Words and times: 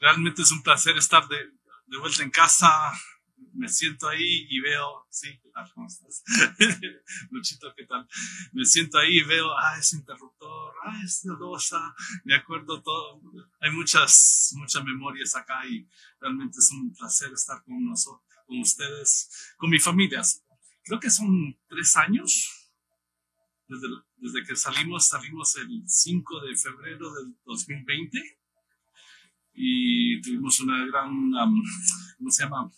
realmente 0.00 0.42
es 0.42 0.52
un 0.52 0.62
placer 0.62 0.96
estar 0.96 1.26
de, 1.28 1.38
vuelta 1.98 2.22
en 2.22 2.30
casa. 2.30 2.92
Me 3.52 3.68
siento 3.68 4.08
ahí 4.08 4.46
y 4.50 4.60
veo, 4.60 5.06
sí. 5.10 5.40
¿Cómo 5.74 5.86
estás? 5.86 6.22
Luchito, 7.30 7.72
¿qué 7.74 7.86
tal? 7.86 8.06
Me 8.52 8.64
siento 8.64 8.98
ahí 8.98 9.18
y 9.18 9.22
veo, 9.22 9.50
ah, 9.56 9.78
ese 9.78 9.96
interruptor, 9.96 10.74
ah, 10.84 11.00
esta 11.02 11.32
losa, 11.32 11.94
me 12.24 12.34
acuerdo 12.34 12.82
todo. 12.82 13.22
Hay 13.60 13.70
muchas, 13.70 14.52
muchas 14.56 14.84
memorias 14.84 15.34
acá 15.34 15.66
y 15.66 15.88
realmente 16.20 16.58
es 16.58 16.70
un 16.72 16.94
placer 16.94 17.32
estar 17.32 17.62
con 17.64 17.82
nosotros, 17.86 18.22
con 18.46 18.58
ustedes, 18.60 19.54
con 19.56 19.70
mi 19.70 19.78
familia. 19.78 20.20
Creo 20.84 21.00
que 21.00 21.10
son 21.10 21.58
tres 21.68 21.96
años 21.96 22.70
desde, 23.66 23.88
desde 24.16 24.46
que 24.46 24.56
salimos, 24.56 25.08
salimos 25.08 25.56
el 25.56 25.82
5 25.86 26.40
de 26.40 26.56
febrero 26.56 27.14
del 27.14 27.34
2020 27.44 28.38
y 29.56 30.20
tuvimos 30.20 30.60
una 30.60 30.86
gran, 30.86 31.32
¿cómo 32.18 32.30
se 32.30 32.44
llama? 32.44 32.70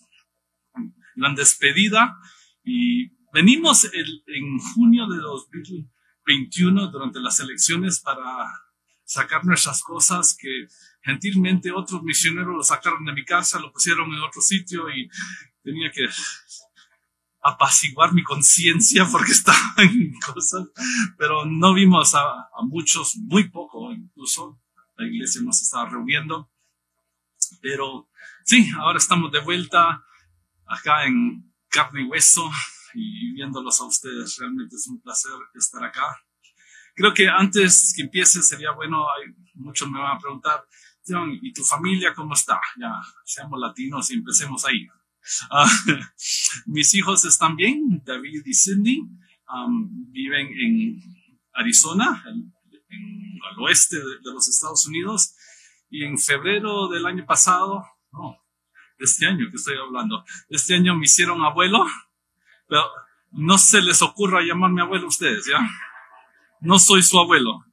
Gran 1.16 1.34
despedida 1.34 2.16
y 2.64 3.10
venimos 3.32 3.84
en 3.84 4.58
junio 4.74 5.06
de 5.08 5.18
2021 5.18 6.90
durante 6.90 7.20
las 7.20 7.40
elecciones 7.40 8.00
para 8.00 8.46
sacar 9.04 9.44
nuestras 9.44 9.82
cosas 9.82 10.36
que 10.38 10.68
gentilmente 11.02 11.72
otros 11.72 12.02
misioneros 12.02 12.54
lo 12.54 12.62
sacaron 12.62 13.04
de 13.04 13.12
mi 13.12 13.24
casa, 13.24 13.58
lo 13.58 13.72
pusieron 13.72 14.12
en 14.12 14.20
otro 14.20 14.40
sitio 14.40 14.88
y 14.90 15.08
tenía 15.62 15.90
que 15.90 16.06
apaciguar 17.42 18.12
mi 18.12 18.22
conciencia 18.22 19.06
porque 19.10 19.32
estaban 19.32 20.12
cosas, 20.32 20.68
pero 21.16 21.46
no 21.46 21.74
vimos 21.74 22.14
a, 22.14 22.20
a, 22.20 22.62
muchos, 22.62 23.16
muy 23.16 23.48
poco 23.48 23.92
incluso. 23.92 24.60
La 24.96 25.06
iglesia 25.06 25.40
nos 25.42 25.62
estaba 25.62 25.88
reuniendo 25.88 26.50
pero 27.60 28.08
sí, 28.44 28.68
ahora 28.78 28.98
estamos 28.98 29.30
de 29.32 29.40
vuelta 29.40 30.04
acá 30.66 31.04
en 31.04 31.52
carne 31.68 32.02
y 32.02 32.04
hueso 32.04 32.50
y 32.94 33.32
viéndolos 33.32 33.80
a 33.80 33.84
ustedes. 33.84 34.36
Realmente 34.38 34.76
es 34.76 34.86
un 34.88 35.00
placer 35.00 35.32
estar 35.54 35.82
acá. 35.84 36.22
Creo 36.94 37.14
que 37.14 37.28
antes 37.28 37.92
que 37.94 38.02
empiece 38.02 38.42
sería 38.42 38.72
bueno, 38.72 39.06
hay, 39.10 39.32
muchos 39.54 39.90
me 39.90 40.00
van 40.00 40.16
a 40.16 40.18
preguntar, 40.18 40.64
¿y 41.40 41.52
tu 41.52 41.64
familia 41.64 42.14
cómo 42.14 42.34
está? 42.34 42.60
Ya, 42.78 42.92
seamos 43.24 43.58
latinos 43.60 44.10
y 44.10 44.14
empecemos 44.14 44.64
ahí. 44.64 44.86
Uh, 45.50 45.92
mis 46.66 46.94
hijos 46.94 47.24
están 47.24 47.56
bien, 47.56 48.02
David 48.04 48.42
y 48.44 48.54
Cindy, 48.54 49.00
um, 49.52 50.10
viven 50.10 50.48
en 50.48 51.00
Arizona, 51.52 52.22
en, 52.26 52.52
en 52.90 53.40
oeste 53.60 53.96
de, 53.96 54.02
de 54.02 54.32
los 54.32 54.48
Estados 54.48 54.86
Unidos, 54.86 55.34
y 55.90 56.04
en 56.04 56.18
febrero 56.18 56.88
del 56.88 57.06
año 57.06 57.24
pasado, 57.24 57.84
no, 58.12 58.36
este 58.98 59.26
año 59.26 59.46
que 59.50 59.56
estoy 59.56 59.76
hablando, 59.76 60.24
este 60.48 60.74
año 60.74 60.94
me 60.94 61.04
hicieron 61.04 61.42
abuelo, 61.42 61.86
pero 62.66 62.84
no 63.32 63.58
se 63.58 63.80
les 63.82 64.02
ocurra 64.02 64.42
llamarme 64.42 64.82
abuelo 64.82 65.06
a 65.06 65.08
ustedes, 65.08 65.46
¿ya? 65.46 65.58
No 66.60 66.78
soy 66.78 67.02
su 67.02 67.18
abuelo. 67.18 67.64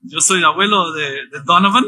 Yo 0.00 0.20
soy 0.20 0.42
abuelo 0.42 0.92
de, 0.92 1.28
Donovan 1.44 1.84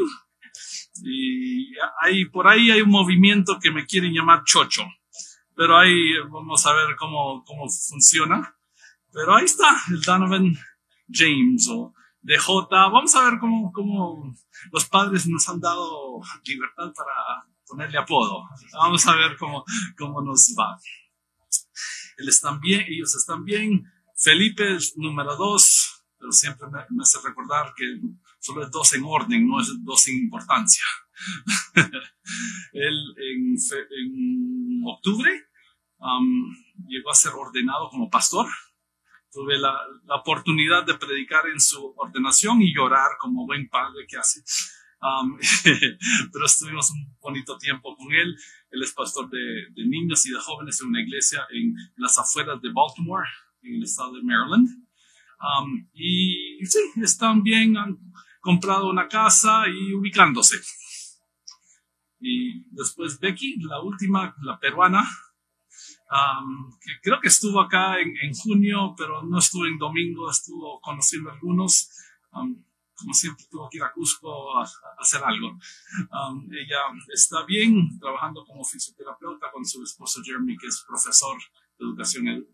y 1.03 1.73
hay, 2.01 2.25
por 2.25 2.47
ahí 2.47 2.71
hay 2.71 2.81
un 2.81 2.89
movimiento 2.89 3.59
que 3.59 3.71
me 3.71 3.85
quieren 3.85 4.13
llamar 4.13 4.43
Chocho, 4.45 4.85
pero 5.55 5.77
ahí 5.77 6.17
vamos 6.29 6.65
a 6.65 6.73
ver 6.73 6.95
cómo, 6.95 7.43
cómo 7.43 7.67
funciona. 7.69 8.55
Pero 9.11 9.35
ahí 9.35 9.45
está, 9.45 9.69
el 9.89 10.01
Donovan 10.01 10.57
James 11.09 11.67
de 12.25 12.39
J. 12.39 12.67
Vamos 12.89 13.15
a 13.15 13.29
ver 13.29 13.39
cómo, 13.39 13.71
cómo 13.71 14.33
los 14.71 14.85
padres 14.85 15.27
nos 15.27 15.47
han 15.47 15.59
dado 15.59 16.19
libertad 16.43 16.91
para 16.95 17.45
ponerle 17.67 17.99
apodo. 17.99 18.43
Vamos 18.73 19.05
a 19.05 19.15
ver 19.15 19.37
cómo, 19.37 19.63
cómo 19.95 20.21
nos 20.21 20.55
va. 20.59 20.77
Él 22.17 22.27
están 22.27 22.59
bien, 22.59 22.83
ellos 22.87 23.15
están 23.15 23.45
bien. 23.45 23.85
Felipe 24.17 24.75
es 24.75 24.97
número 24.97 25.35
dos, 25.35 26.03
pero 26.17 26.31
siempre 26.31 26.67
me, 26.67 26.79
me, 26.89 27.03
hace 27.03 27.19
recordar 27.23 27.73
que 27.75 27.85
solo 28.39 28.63
es 28.63 28.71
dos 28.71 28.93
en 28.93 29.03
orden, 29.05 29.47
no 29.47 29.61
es 29.61 29.67
dos 29.83 30.07
en 30.07 30.15
importancia. 30.15 30.83
Él 32.73 33.15
en, 33.17 33.55
en 33.55 34.81
octubre 34.83 35.31
um, 35.99 36.55
llegó 36.87 37.11
a 37.11 37.15
ser 37.15 37.33
ordenado 37.33 37.89
como 37.89 38.09
pastor 38.09 38.47
tuve 39.35 39.57
la, 39.59 39.75
la, 40.05 40.15
oportunidad 40.15 40.85
de 40.85 40.93
predicar 40.93 41.45
en 41.47 41.59
su 41.59 41.93
ordenación 41.97 42.61
y 42.61 42.73
llorar 42.73 43.09
como 43.19 43.45
buen 43.45 43.67
padre 43.67 44.07
que 44.07 44.17
hace. 44.17 44.41
Um, 45.01 45.37
pero 46.31 46.45
estuvimos 46.45 46.89
un 46.91 47.17
bonito 47.19 47.57
tiempo 47.57 47.95
con 47.97 48.13
él. 48.13 48.33
Él 48.71 48.81
es 48.81 48.93
pastor 48.93 49.29
de, 49.29 49.67
de 49.71 49.85
niños 49.85 50.25
y 50.25 50.31
de 50.31 50.39
jóvenes 50.39 50.79
en 50.81 50.87
una 50.87 51.01
iglesia 51.01 51.45
en, 51.51 51.75
las 51.97 52.17
afueras 52.17 52.61
de 52.61 52.71
Baltimore, 52.73 53.27
en 53.61 53.75
el 53.75 53.83
estado 53.83 54.13
de 54.13 54.23
Maryland. 54.23 54.69
Um, 55.37 55.89
y 55.93 56.65
sí, 56.65 56.79
están 57.03 57.43
bien, 57.43 57.75
han 57.75 57.97
comprado 58.39 58.89
una 58.89 59.09
casa 59.09 59.65
y 59.67 59.93
ubicándose. 59.93 60.57
Y 62.21 62.63
después 62.71 63.19
Becky, 63.19 63.57
la 63.59 63.81
última, 63.81 64.33
la 64.41 64.57
peruana, 64.59 65.03
Um, 66.11 66.69
que 66.79 66.99
creo 67.01 67.19
que 67.19 67.29
estuvo 67.29 67.59
acá 67.59 67.99
en, 67.99 68.13
en, 68.21 68.33
junio, 68.35 68.93
pero 68.95 69.23
no 69.23 69.39
estuvo 69.39 69.65
en 69.65 69.77
domingo, 69.77 70.29
estuvo 70.29 70.79
conociendo 70.79 71.31
algunos. 71.31 71.89
Um, 72.31 72.63
como 72.93 73.13
siempre, 73.13 73.45
tuvo 73.49 73.67
que 73.69 73.77
ir 73.77 73.83
a 73.83 73.91
Cusco 73.91 74.55
a, 74.55 74.63
a 74.63 74.67
hacer 74.99 75.21
algo. 75.23 75.57
Um, 76.11 76.47
ella 76.53 76.79
está 77.11 77.43
bien 77.43 77.97
trabajando 77.99 78.45
como 78.45 78.63
fisioterapeuta 78.63 79.51
con 79.51 79.65
su 79.65 79.83
esposo 79.83 80.21
Jeremy, 80.23 80.55
que 80.57 80.67
es 80.67 80.85
profesor 80.87 81.37
de 81.77 81.85
educación 81.85 82.47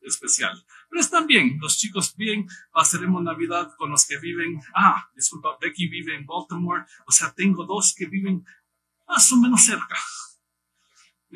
especial. 0.00 0.64
Pero 0.88 1.00
están 1.00 1.26
bien, 1.26 1.58
los 1.60 1.78
chicos 1.78 2.14
bien, 2.16 2.46
pasaremos 2.72 3.22
Navidad 3.22 3.72
con 3.76 3.90
los 3.90 4.06
que 4.06 4.18
viven, 4.18 4.60
ah, 4.74 5.08
disculpa, 5.14 5.58
Becky 5.60 5.88
vive 5.88 6.14
en 6.16 6.26
Baltimore, 6.26 6.84
o 7.06 7.12
sea, 7.12 7.32
tengo 7.34 7.64
dos 7.66 7.94
que 7.96 8.06
viven 8.06 8.44
más 9.06 9.30
o 9.32 9.36
menos 9.36 9.64
cerca 9.64 9.96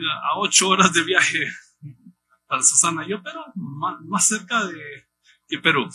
a 0.04 0.38
ocho 0.38 0.68
horas 0.68 0.92
de 0.92 1.04
viaje 1.04 1.46
para 2.46 2.62
Susana 2.62 3.04
y 3.04 3.10
yo, 3.10 3.22
pero 3.22 3.44
más, 3.54 4.00
más, 4.02 4.26
cerca 4.26 4.64
de 4.66 5.06
que 5.48 5.58
Perú. 5.58 5.88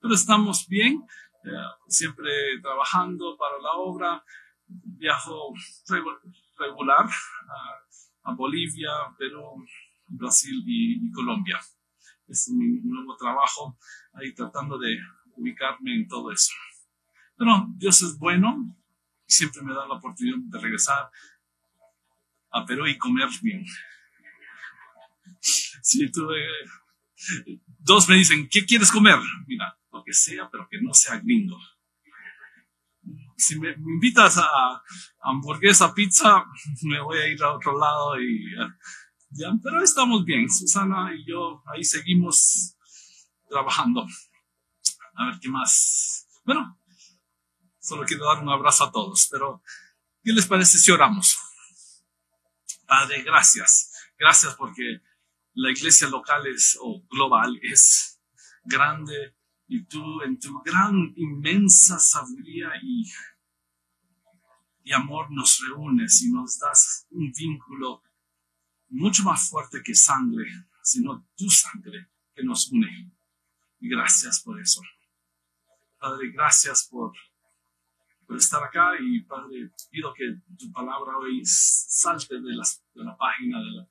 Pero 0.00 0.14
estamos 0.14 0.66
bien, 0.68 1.04
eh, 1.44 1.48
siempre 1.88 2.30
trabajando 2.62 3.36
para 3.36 3.58
la 3.58 3.72
obra. 3.72 4.24
Viajo 4.70 5.54
regular 6.58 7.06
a, 7.06 8.30
a 8.30 8.34
Bolivia, 8.34 8.90
Perú, 9.16 9.64
Brasil 10.08 10.62
y, 10.66 11.06
y, 11.06 11.10
Colombia. 11.10 11.58
Es 12.26 12.50
mi 12.50 12.80
nuevo 12.82 13.16
trabajo 13.16 13.78
ahí 14.12 14.34
tratando 14.34 14.78
de 14.78 14.98
ubicarme 15.36 15.94
en 15.94 16.06
todo 16.06 16.30
eso. 16.30 16.52
Pero 17.36 17.66
Dios 17.76 18.02
es 18.02 18.18
bueno, 18.18 18.76
siempre 19.26 19.62
me 19.62 19.72
da 19.72 19.86
la 19.86 19.94
oportunidad 19.94 20.36
de 20.38 20.58
regresar 20.58 21.10
a 22.50 22.64
Perú 22.64 22.86
y 22.86 22.98
comer 22.98 23.28
bien. 23.42 23.64
Sí, 25.82 26.04
eh, 26.04 27.58
dos 27.78 28.08
me 28.08 28.16
dicen, 28.16 28.48
¿qué 28.50 28.64
quieres 28.64 28.90
comer? 28.90 29.18
Mira, 29.46 29.78
lo 29.92 30.02
que 30.04 30.12
sea, 30.12 30.48
pero 30.50 30.68
que 30.70 30.80
no 30.80 30.92
sea 30.92 31.18
gringo. 31.18 31.58
Si 33.36 33.58
me, 33.58 33.76
me 33.76 33.92
invitas 33.94 34.38
a, 34.38 34.82
hamburguesa, 35.20 35.94
pizza, 35.94 36.44
me 36.82 37.00
voy 37.00 37.18
a 37.18 37.28
ir 37.28 37.42
a 37.42 37.54
otro 37.54 37.78
lado 37.78 38.20
y 38.20 38.54
ya, 39.30 39.52
pero 39.62 39.82
estamos 39.82 40.24
bien. 40.24 40.48
Susana 40.50 41.14
y 41.14 41.24
yo 41.26 41.62
ahí 41.66 41.84
seguimos 41.84 42.76
trabajando. 43.48 44.06
A 45.14 45.26
ver 45.26 45.38
qué 45.40 45.48
más. 45.48 46.26
Bueno, 46.44 46.80
solo 47.78 48.04
quiero 48.04 48.24
dar 48.24 48.42
un 48.42 48.48
abrazo 48.48 48.84
a 48.84 48.92
todos, 48.92 49.28
pero 49.30 49.62
¿qué 50.22 50.32
les 50.32 50.46
parece 50.46 50.78
si 50.78 50.90
oramos? 50.90 51.36
Padre, 52.88 53.22
gracias. 53.22 53.92
Gracias 54.18 54.54
porque 54.54 55.02
la 55.52 55.70
iglesia 55.70 56.08
local 56.08 56.46
es, 56.46 56.78
o 56.80 57.06
global 57.10 57.60
es 57.62 58.18
grande 58.64 59.36
y 59.66 59.84
tú 59.84 60.22
en 60.22 60.40
tu 60.40 60.62
gran, 60.62 61.12
inmensa 61.16 61.98
sabiduría 61.98 62.70
y, 62.82 63.04
y 64.84 64.92
amor 64.94 65.30
nos 65.30 65.60
reúnes 65.68 66.22
y 66.22 66.32
nos 66.32 66.58
das 66.58 67.06
un 67.10 67.30
vínculo 67.30 68.02
mucho 68.88 69.22
más 69.22 69.50
fuerte 69.50 69.82
que 69.84 69.94
sangre, 69.94 70.46
sino 70.82 71.28
tu 71.36 71.50
sangre 71.50 72.08
que 72.34 72.42
nos 72.42 72.72
une. 72.72 73.12
Gracias 73.80 74.40
por 74.42 74.58
eso. 74.58 74.80
Padre, 75.98 76.30
gracias 76.32 76.88
por 76.90 77.12
por 78.28 78.36
estar 78.36 78.62
acá 78.62 78.90
y 79.00 79.22
Padre, 79.22 79.72
pido 79.90 80.12
que 80.12 80.24
tu 80.58 80.70
palabra 80.70 81.16
hoy 81.16 81.40
salte 81.44 82.34
de, 82.34 82.54
las, 82.54 82.84
de 82.94 83.02
la 83.02 83.16
página 83.16 83.58
de, 83.58 83.70
la, 83.70 83.88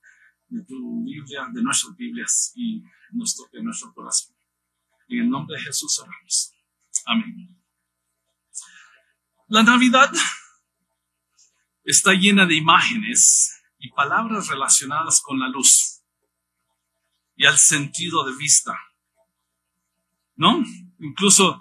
de, 0.49 0.63
tu 0.63 1.03
Biblia, 1.03 1.47
de 1.51 1.63
nuestras 1.63 1.97
Biblias 1.97 2.53
y 2.55 2.83
nos 3.13 3.35
toque 3.35 3.63
nuestro 3.63 3.91
corazón. 3.95 4.35
En 5.07 5.21
el 5.21 5.29
nombre 5.29 5.57
de 5.57 5.63
Jesús 5.63 5.99
oramos. 5.99 6.53
Amén. 7.07 7.57
La 9.47 9.63
Navidad 9.63 10.13
está 11.83 12.13
llena 12.13 12.45
de 12.45 12.55
imágenes 12.55 13.59
y 13.79 13.89
palabras 13.89 14.49
relacionadas 14.49 15.19
con 15.19 15.39
la 15.39 15.49
luz 15.49 16.03
y 17.35 17.45
al 17.47 17.57
sentido 17.57 18.23
de 18.23 18.35
vista. 18.35 18.77
¿No? 20.35 20.63
Incluso 20.99 21.59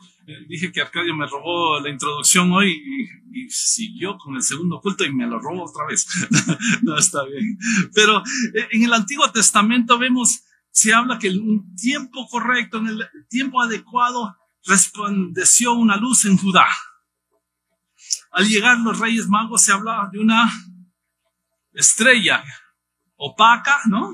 dije 0.49 0.73
que 0.73 0.81
Arcadio 0.81 1.15
me 1.15 1.27
robó 1.27 1.81
la 1.81 1.91
introducción 1.91 2.51
hoy 2.53 2.73
y, 2.73 3.27
siguió 3.49 4.17
con 4.19 4.35
el 4.35 4.43
segundo 4.43 4.81
culto 4.81 5.05
y 5.05 5.13
me 5.13 5.27
lo 5.27 5.39
robó 5.39 5.65
otra 5.65 5.87
vez. 5.87 6.07
no 6.83 6.97
está 6.99 7.23
bien. 7.25 7.59
Pero 7.95 8.19
eh, 8.55 8.69
en 8.73 8.83
el 8.83 8.93
Antiguo 8.93 9.31
Testamento 9.31 9.99
vemos, 9.99 10.43
se 10.71 10.93
habla 10.93 11.19
que 11.19 11.29
en 11.29 11.41
un 11.41 11.77
tiempo 11.77 12.27
correcto, 12.29 12.79
en 12.79 12.89
el 12.89 13.09
tiempo 13.29 13.61
adecuado, 13.61 14.37
resplandeció 14.65 15.75
una 15.75 15.97
luz 15.97 16.25
en 16.25 16.39
Judá. 16.39 16.67
Al 18.33 18.49
llegar 18.49 18.79
los 18.81 18.99
reyes 18.99 19.29
magos 19.29 19.63
se 19.63 19.73
hablaba 19.73 20.09
de 20.11 20.19
una 20.19 20.51
estrella 21.73 22.43
opaca, 23.17 23.81
¿no? 23.87 24.13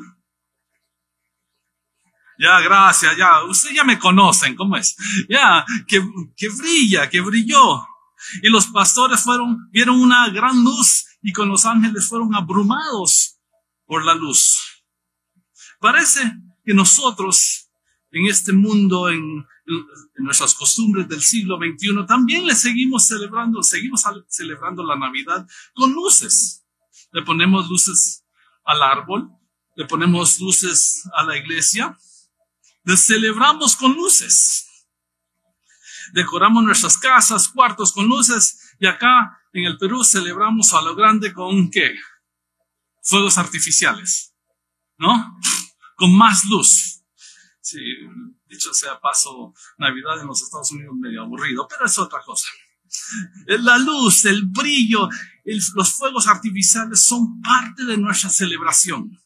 Ya, 2.42 2.58
gracias, 2.60 3.16
ya, 3.16 3.44
ustedes 3.44 3.76
ya 3.76 3.84
me 3.84 4.00
conocen, 4.00 4.56
¿cómo 4.56 4.76
es? 4.76 4.96
Ya, 5.28 5.64
que, 5.86 6.02
que 6.36 6.48
brilla, 6.48 7.08
que 7.08 7.20
brilló. 7.20 7.86
Y 8.42 8.50
los 8.50 8.66
pastores 8.66 9.20
fueron, 9.20 9.70
vieron 9.70 10.00
una 10.00 10.28
gran 10.30 10.64
luz 10.64 11.06
y 11.22 11.32
con 11.32 11.48
los 11.48 11.64
ángeles 11.64 12.08
fueron 12.08 12.34
abrumados 12.34 13.38
por 13.86 14.04
la 14.04 14.14
luz. 14.14 14.58
Parece 15.78 16.32
que 16.64 16.74
nosotros 16.74 17.70
en 18.10 18.26
este 18.26 18.52
mundo, 18.52 19.08
en, 19.08 19.22
en 19.22 20.24
nuestras 20.24 20.52
costumbres 20.54 21.08
del 21.08 21.22
siglo 21.22 21.58
XXI, 21.58 22.06
también 22.08 22.44
le 22.44 22.56
seguimos 22.56 23.06
celebrando, 23.06 23.62
seguimos 23.62 24.02
celebrando 24.26 24.82
la 24.82 24.96
Navidad 24.96 25.46
con 25.74 25.92
luces. 25.92 26.66
Le 27.12 27.22
ponemos 27.22 27.68
luces 27.68 28.24
al 28.64 28.82
árbol, 28.82 29.30
le 29.76 29.86
ponemos 29.86 30.40
luces 30.40 31.08
a 31.14 31.22
la 31.22 31.36
iglesia, 31.36 31.96
le 32.84 32.96
celebramos 32.96 33.76
con 33.76 33.94
luces. 33.94 34.68
Decoramos 36.12 36.64
nuestras 36.64 36.98
casas, 36.98 37.48
cuartos 37.48 37.92
con 37.92 38.06
luces 38.06 38.74
y 38.78 38.86
acá 38.86 39.40
en 39.52 39.64
el 39.64 39.78
Perú 39.78 40.04
celebramos 40.04 40.74
a 40.74 40.82
lo 40.82 40.94
grande 40.94 41.32
con 41.32 41.70
qué? 41.70 41.94
Fuegos 43.02 43.38
artificiales, 43.38 44.34
¿no? 44.98 45.38
Con 45.96 46.16
más 46.16 46.44
luz. 46.46 47.02
Sí, 47.60 47.78
dicho 48.46 48.74
sea 48.74 49.00
paso, 49.00 49.54
Navidad 49.78 50.20
en 50.20 50.26
los 50.26 50.42
Estados 50.42 50.72
Unidos 50.72 50.94
medio 50.98 51.22
aburrido, 51.22 51.66
pero 51.68 51.86
es 51.86 51.98
otra 51.98 52.20
cosa. 52.20 52.48
La 53.46 53.78
luz, 53.78 54.24
el 54.26 54.44
brillo, 54.46 55.08
los 55.74 55.94
fuegos 55.94 56.26
artificiales 56.26 57.02
son 57.02 57.40
parte 57.40 57.84
de 57.84 57.96
nuestra 57.96 58.28
celebración. 58.28 59.18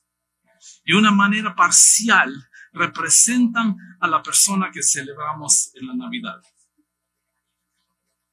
Y 0.85 0.93
una 0.93 1.11
manera 1.11 1.55
parcial 1.57 2.49
representan 2.77 3.77
a 4.01 4.07
la 4.07 4.23
persona 4.23 4.71
que 4.71 4.83
celebramos 4.83 5.71
en 5.75 5.87
la 5.87 5.95
Navidad. 5.95 6.41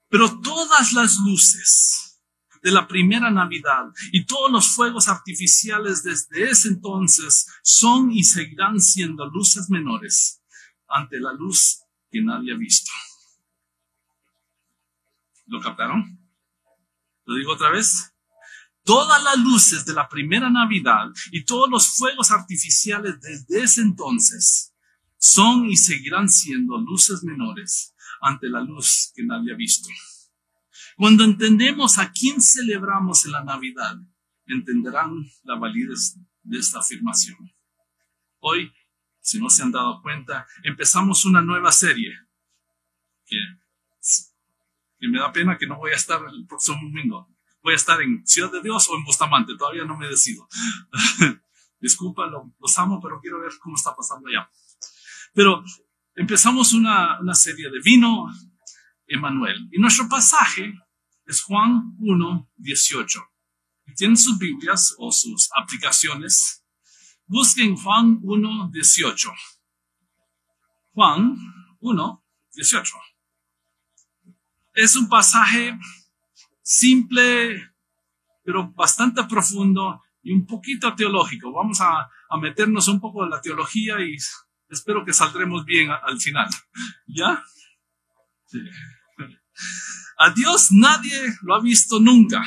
Pero 0.09 0.39
todas 0.41 0.91
las 0.93 1.17
luces 1.25 2.21
de 2.61 2.71
la 2.71 2.87
primera 2.87 3.31
Navidad 3.31 3.85
y 4.11 4.25
todos 4.25 4.51
los 4.51 4.75
fuegos 4.75 5.07
artificiales 5.07 6.03
desde 6.03 6.49
ese 6.51 6.67
entonces 6.67 7.47
son 7.63 8.11
y 8.11 8.23
seguirán 8.23 8.79
siendo 8.79 9.25
luces 9.25 9.69
menores 9.69 10.41
ante 10.87 11.19
la 11.19 11.33
luz 11.33 11.81
que 12.11 12.21
nadie 12.21 12.53
ha 12.53 12.57
visto. 12.57 12.91
¿Lo 15.47 15.59
captaron? 15.59 16.19
¿Lo 17.25 17.35
digo 17.35 17.53
otra 17.53 17.71
vez? 17.71 18.12
Todas 18.83 19.23
las 19.23 19.37
luces 19.37 19.85
de 19.85 19.93
la 19.93 20.09
primera 20.09 20.49
Navidad 20.49 21.07
y 21.31 21.45
todos 21.45 21.69
los 21.69 21.95
fuegos 21.95 22.31
artificiales 22.31 23.19
desde 23.21 23.63
ese 23.63 23.81
entonces 23.81 24.73
son 25.17 25.69
y 25.69 25.77
seguirán 25.77 26.27
siendo 26.27 26.77
luces 26.77 27.23
menores 27.23 27.95
ante 28.19 28.49
la 28.49 28.59
luz 28.59 29.13
que 29.15 29.23
nadie 29.23 29.53
ha 29.53 29.55
visto. 29.55 29.87
Cuando 30.97 31.23
entendemos 31.23 31.97
a 31.97 32.11
quién 32.11 32.41
celebramos 32.41 33.25
en 33.25 33.31
la 33.31 33.43
Navidad, 33.43 33.95
entenderán 34.47 35.25
la 35.43 35.55
validez 35.55 36.17
de 36.43 36.59
esta 36.59 36.79
afirmación. 36.79 37.37
Hoy, 38.39 38.71
si 39.21 39.39
no 39.39 39.49
se 39.49 39.63
han 39.63 39.71
dado 39.71 40.01
cuenta, 40.01 40.45
empezamos 40.63 41.23
una 41.23 41.41
nueva 41.41 41.71
serie 41.71 42.13
que, 43.25 43.37
me 45.07 45.19
da 45.19 45.31
pena 45.31 45.57
que 45.57 45.67
no 45.67 45.77
voy 45.77 45.91
a 45.91 45.95
estar 45.95 46.21
el 46.29 46.45
próximo 46.45 46.77
domingo 46.81 47.32
voy 47.63 47.73
a 47.73 47.77
estar 47.77 48.01
en 48.01 48.25
Ciudad 48.27 48.51
de 48.51 48.61
Dios 48.61 48.87
o 48.89 48.95
en 48.95 49.03
Bustamante, 49.05 49.55
todavía 49.57 49.85
no 49.85 49.97
me 49.97 50.07
decido. 50.07 50.47
Disculpa, 51.79 52.29
los 52.59 52.77
amo, 52.77 52.99
pero 53.01 53.19
quiero 53.19 53.39
ver 53.39 53.51
cómo 53.59 53.75
está 53.75 53.95
pasando 53.95 54.27
allá. 54.27 54.49
Pero 55.33 55.63
empezamos 56.15 56.73
una, 56.73 57.19
una 57.19 57.33
serie 57.33 57.69
de 57.69 57.79
vino, 57.83 58.27
Emanuel, 59.07 59.67
y 59.71 59.79
nuestro 59.79 60.07
pasaje 60.07 60.73
es 61.25 61.41
Juan 61.41 61.95
1, 61.99 62.51
18. 62.55 63.19
tienen 63.95 64.17
sus 64.17 64.37
Biblias 64.37 64.95
o 64.97 65.11
sus 65.11 65.49
aplicaciones, 65.55 66.63
busquen 67.25 67.75
Juan 67.75 68.19
1, 68.21 68.69
18. 68.71 69.33
Juan 70.93 71.35
1, 71.79 72.25
18. 72.53 72.93
Es 74.73 74.95
un 74.95 75.07
pasaje 75.07 75.77
simple, 76.63 77.71
pero 78.43 78.71
bastante 78.71 79.23
profundo 79.25 80.01
y 80.23 80.31
un 80.31 80.47
poquito 80.47 80.95
teológico. 80.95 81.51
Vamos 81.51 81.79
a, 81.81 82.09
meternos 82.41 82.87
un 82.87 82.99
poco 82.99 83.23
en 83.23 83.29
la 83.29 83.41
teología 83.41 84.01
y 84.01 84.15
espero 84.67 85.05
que 85.05 85.13
saldremos 85.13 85.65
bien 85.65 85.91
al 85.91 86.19
final. 86.19 86.49
¿Ya? 87.05 87.43
A 90.17 90.29
Dios 90.31 90.71
nadie 90.71 91.15
lo 91.43 91.53
ha 91.53 91.61
visto 91.61 91.99
nunca. 91.99 92.43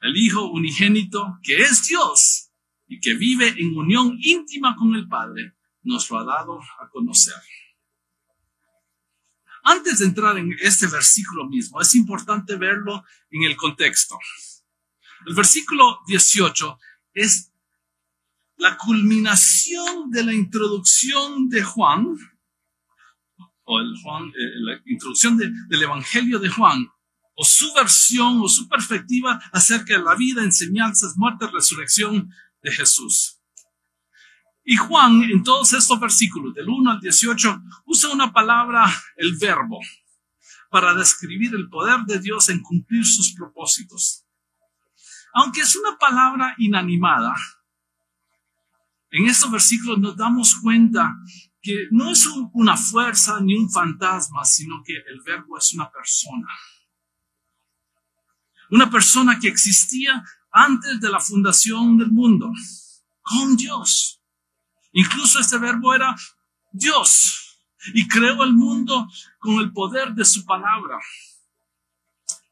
El 0.00 0.16
Hijo 0.16 0.50
unigénito, 0.50 1.38
que 1.42 1.58
es 1.58 1.86
Dios 1.86 2.50
y 2.86 3.00
que 3.00 3.14
vive 3.14 3.54
en 3.56 3.76
unión 3.76 4.16
íntima 4.20 4.74
con 4.76 4.94
el 4.96 5.06
Padre, 5.06 5.54
nos 5.82 6.10
lo 6.10 6.18
ha 6.18 6.24
dado 6.24 6.58
a 6.58 6.88
conocer. 6.90 7.34
Antes 9.68 9.98
de 9.98 10.06
entrar 10.06 10.38
en 10.38 10.56
este 10.62 10.86
versículo 10.86 11.46
mismo, 11.46 11.78
es 11.78 11.94
importante 11.94 12.56
verlo 12.56 13.04
en 13.30 13.42
el 13.42 13.54
contexto. 13.54 14.18
El 15.26 15.34
versículo 15.34 16.00
18 16.06 16.78
es 17.12 17.52
la 18.56 18.78
culminación 18.78 20.10
de 20.10 20.24
la 20.24 20.32
introducción 20.32 21.50
de 21.50 21.62
Juan, 21.62 22.16
o 23.64 23.80
eh, 23.80 23.84
la 23.84 24.80
introducción 24.86 25.36
del 25.36 25.82
Evangelio 25.82 26.38
de 26.38 26.48
Juan, 26.48 26.88
o 27.34 27.44
su 27.44 27.70
versión 27.74 28.40
o 28.40 28.48
su 28.48 28.70
perspectiva 28.70 29.38
acerca 29.52 29.98
de 29.98 30.02
la 30.02 30.14
vida, 30.14 30.42
enseñanzas, 30.42 31.18
muerte, 31.18 31.46
resurrección 31.46 32.32
de 32.62 32.72
Jesús. 32.72 33.37
Y 34.70 34.76
Juan, 34.76 35.22
en 35.22 35.42
todos 35.42 35.72
estos 35.72 35.98
versículos, 35.98 36.52
del 36.52 36.68
1 36.68 36.90
al 36.90 37.00
18, 37.00 37.62
usa 37.86 38.12
una 38.12 38.30
palabra, 38.34 38.84
el 39.16 39.34
verbo, 39.38 39.80
para 40.70 40.92
describir 40.92 41.54
el 41.54 41.70
poder 41.70 42.00
de 42.00 42.20
Dios 42.20 42.50
en 42.50 42.60
cumplir 42.60 43.02
sus 43.02 43.32
propósitos. 43.32 44.26
Aunque 45.32 45.62
es 45.62 45.74
una 45.74 45.96
palabra 45.96 46.54
inanimada, 46.58 47.34
en 49.10 49.26
estos 49.26 49.50
versículos 49.50 50.00
nos 50.00 50.14
damos 50.18 50.56
cuenta 50.56 51.14
que 51.62 51.86
no 51.90 52.10
es 52.10 52.26
una 52.52 52.76
fuerza 52.76 53.40
ni 53.40 53.54
un 53.54 53.70
fantasma, 53.70 54.44
sino 54.44 54.82
que 54.84 54.92
el 54.92 55.22
verbo 55.24 55.56
es 55.56 55.72
una 55.72 55.90
persona. 55.90 56.46
Una 58.70 58.90
persona 58.90 59.38
que 59.40 59.48
existía 59.48 60.22
antes 60.52 61.00
de 61.00 61.08
la 61.08 61.20
fundación 61.20 61.96
del 61.96 62.10
mundo, 62.10 62.52
con 63.22 63.56
Dios. 63.56 64.17
Incluso 64.98 65.38
este 65.38 65.58
verbo 65.58 65.94
era 65.94 66.12
Dios 66.72 67.56
y 67.94 68.08
creó 68.08 68.42
el 68.42 68.52
mundo 68.52 69.06
con 69.38 69.60
el 69.60 69.72
poder 69.72 70.12
de 70.12 70.24
su 70.24 70.44
palabra. 70.44 70.98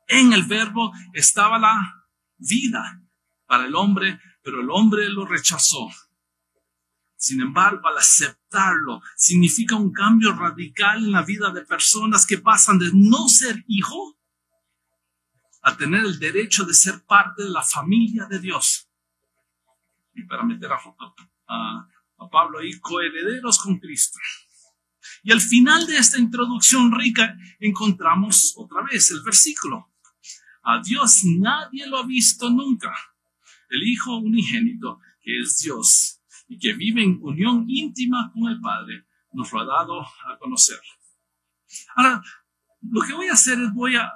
En 0.06 0.32
el 0.32 0.44
verbo 0.44 0.92
estaba 1.12 1.58
la 1.58 1.76
vida 2.38 3.02
para 3.46 3.64
el 3.64 3.74
hombre, 3.74 4.20
pero 4.44 4.60
el 4.60 4.70
hombre 4.70 5.08
lo 5.08 5.26
rechazó. 5.26 5.90
Sin 7.16 7.40
embargo, 7.40 7.88
al 7.88 7.98
aceptarlo, 7.98 9.02
significa 9.16 9.74
un 9.74 9.92
cambio 9.92 10.32
radical 10.32 11.04
en 11.04 11.10
la 11.10 11.22
vida 11.22 11.50
de 11.50 11.62
personas 11.62 12.24
que 12.24 12.38
pasan 12.38 12.78
de 12.78 12.90
no 12.94 13.28
ser 13.28 13.64
hijo 13.66 14.16
a 15.62 15.76
tener 15.76 16.04
el 16.04 16.20
derecho 16.20 16.64
de 16.64 16.74
ser 16.74 17.04
parte 17.06 17.42
de 17.42 17.50
la 17.50 17.64
familia 17.64 18.26
de 18.26 18.38
Dios. 18.38 18.88
Y 20.14 20.22
para 20.22 20.44
meter 20.44 20.70
a, 20.70 20.78
a, 21.48 21.88
a 22.18 22.28
Pablo 22.28 22.58
ahí, 22.58 22.78
coherederos 22.80 23.58
con 23.58 23.78
Cristo. 23.78 24.18
Y 25.22 25.32
al 25.32 25.40
final 25.40 25.86
de 25.86 25.96
esta 25.96 26.18
introducción 26.18 26.92
rica 26.92 27.36
encontramos 27.58 28.54
otra 28.56 28.82
vez 28.82 29.10
el 29.10 29.22
versículo. 29.22 29.92
A 30.62 30.80
Dios 30.82 31.22
nadie 31.24 31.86
lo 31.86 31.98
ha 31.98 32.06
visto 32.06 32.50
nunca. 32.50 32.94
El 33.68 33.82
Hijo 33.82 34.16
unigénito, 34.18 35.00
que 35.20 35.40
es 35.40 35.58
Dios 35.58 36.20
y 36.48 36.58
que 36.58 36.74
vive 36.74 37.02
en 37.02 37.18
unión 37.20 37.64
íntima 37.68 38.30
con 38.32 38.50
el 38.50 38.60
Padre, 38.60 39.06
nos 39.32 39.52
lo 39.52 39.60
ha 39.60 39.64
dado 39.64 40.00
a 40.00 40.38
conocer. 40.38 40.80
Ahora, 41.94 42.22
lo 42.82 43.00
que 43.02 43.12
voy 43.12 43.28
a 43.28 43.32
hacer 43.32 43.60
es 43.60 43.72
voy 43.74 43.96
a, 43.96 44.10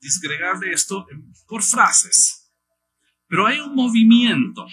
disgregar 0.00 0.58
de 0.58 0.72
esto 0.72 1.06
por 1.46 1.62
frases, 1.62 2.50
pero 3.28 3.46
hay 3.46 3.60
un 3.60 3.74
movimiento 3.74 4.66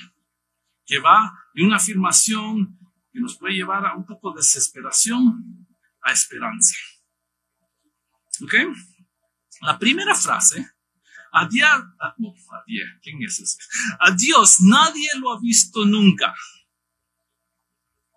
que 0.90 0.98
va 0.98 1.32
de 1.54 1.64
una 1.64 1.76
afirmación 1.76 2.80
que 3.14 3.20
nos 3.20 3.38
puede 3.38 3.54
llevar 3.54 3.86
a 3.86 3.94
un 3.96 4.08
poco 4.08 4.32
de 4.32 4.38
desesperación 4.38 5.68
a 6.02 6.12
esperanza. 6.12 6.76
¿Ok? 8.42 8.56
La 9.62 9.78
primera 9.78 10.16
frase, 10.16 10.68
a 11.32 11.48
Dios, 11.48 11.84
¿quién 13.04 13.22
es 13.22 13.40
ese? 13.40 13.60
Dios 14.18 14.62
nadie 14.62 15.10
lo 15.20 15.32
ha 15.32 15.40
visto 15.40 15.86
nunca. 15.86 16.34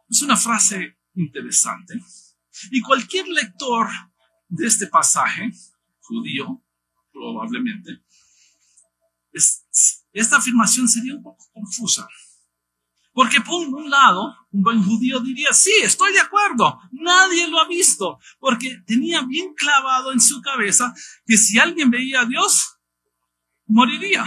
Es 0.08 0.22
una 0.22 0.36
frase 0.38 0.98
interesante. 1.14 2.00
Y 2.70 2.80
cualquier 2.80 3.28
lector 3.28 3.86
de 4.48 4.66
este 4.66 4.86
pasaje, 4.86 5.52
judío, 6.00 6.64
probablemente, 7.12 8.02
esta 9.30 10.38
afirmación 10.38 10.88
sería 10.88 11.14
un 11.14 11.22
poco 11.22 11.44
confusa. 11.52 12.08
Porque 13.12 13.40
por 13.40 13.66
un 13.68 13.90
lado, 13.90 14.34
un 14.50 14.62
buen 14.62 14.82
judío 14.82 15.20
diría, 15.20 15.52
sí, 15.52 15.72
estoy 15.82 16.12
de 16.12 16.20
acuerdo, 16.20 16.80
nadie 16.92 17.46
lo 17.48 17.60
ha 17.60 17.68
visto, 17.68 18.18
porque 18.38 18.82
tenía 18.86 19.22
bien 19.22 19.52
clavado 19.54 20.12
en 20.12 20.20
su 20.20 20.40
cabeza 20.40 20.94
que 21.26 21.36
si 21.36 21.58
alguien 21.58 21.90
veía 21.90 22.22
a 22.22 22.26
Dios, 22.26 22.78
moriría. 23.66 24.24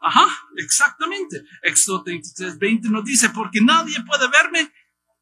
Ajá, 0.00 0.26
exactamente. 0.56 1.44
Éxodo 1.62 2.02
33, 2.04 2.58
20 2.58 2.88
nos 2.88 3.04
dice, 3.04 3.28
porque 3.30 3.60
nadie 3.60 4.02
puede 4.04 4.28
verme 4.28 4.72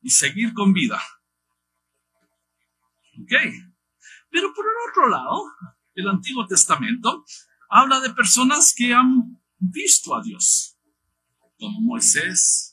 y 0.01 0.11
seguir 0.11 0.53
con 0.55 0.73
vida. 0.73 1.03
Ok. 3.21 3.33
Pero 4.31 4.55
por 4.55 4.65
el 4.65 4.91
otro 4.91 5.09
lado, 5.09 5.53
el 5.95 6.09
Antiguo 6.09 6.47
Testamento 6.47 7.25
habla 7.69 7.99
de 7.99 8.11
personas 8.11 8.73
que 8.77 8.95
han 8.95 9.41
visto 9.59 10.15
a 10.15 10.23
Dios 10.23 10.79
como 11.59 11.81
Moisés 11.81 12.68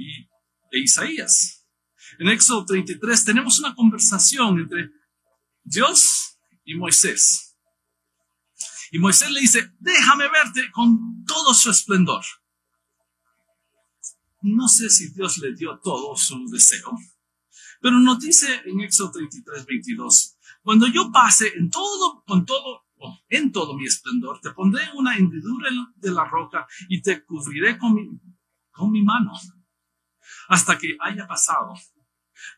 y, 0.00 0.28
e 0.72 0.80
Isaías. 0.80 1.66
En 2.18 2.28
Éxodo 2.28 2.64
33 2.64 3.24
tenemos 3.24 3.58
una 3.58 3.74
conversación 3.74 4.58
entre 4.60 4.90
Dios 5.62 6.38
y 6.64 6.74
Moisés. 6.74 7.56
Y 8.92 8.98
Moisés 8.98 9.30
le 9.30 9.40
dice, 9.40 9.72
déjame 9.78 10.28
verte 10.28 10.70
con 10.72 11.24
todo 11.24 11.54
su 11.54 11.70
esplendor. 11.70 12.24
No 14.42 14.68
sé 14.68 14.88
si 14.90 15.12
Dios 15.12 15.38
le 15.38 15.54
dio 15.54 15.78
todo 15.82 16.16
su 16.16 16.46
deseo, 16.46 16.96
pero 17.80 17.98
nos 17.98 18.18
dice 18.18 18.62
en 18.64 18.80
Éxodo 18.80 19.12
33, 19.12 19.66
22, 19.66 20.36
cuando 20.62 20.86
yo 20.88 21.10
pase 21.12 21.52
en 21.56 21.70
todo, 21.70 22.24
con 22.26 22.44
todo 22.44 22.84
en 23.28 23.50
todo 23.50 23.76
mi 23.76 23.86
esplendor, 23.86 24.40
te 24.40 24.50
pondré 24.50 24.82
una 24.94 25.16
hendidura 25.16 25.70
de 25.96 26.10
la 26.10 26.24
roca 26.24 26.66
y 26.88 27.00
te 27.00 27.24
cubriré 27.24 27.78
con 27.78 27.94
mi, 27.94 28.10
con 28.70 28.90
mi 28.90 29.02
mano 29.02 29.32
hasta 30.50 30.76
que 30.76 30.96
haya 31.00 31.28
pasado. 31.28 31.74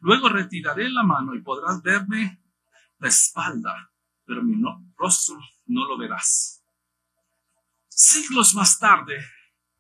Luego 0.01 0.31
retiraré 0.31 0.89
la 0.91 1.03
mano 1.03 1.35
y 1.35 1.43
podrás 1.43 1.83
verme 1.83 2.43
la 2.99 3.09
espalda, 3.09 3.93
pero 4.25 4.43
mi 4.43 4.55
rostro 4.97 5.39
no 5.67 5.87
lo 5.87 5.99
verás. 5.99 6.65
Siglos 7.89 8.55
más 8.55 8.79
tarde, 8.79 9.23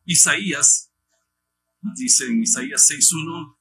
Isaías, 0.04 0.92
dice 1.81 2.26
en 2.26 2.42
Isaías 2.42 2.87
6.1, 2.90 3.57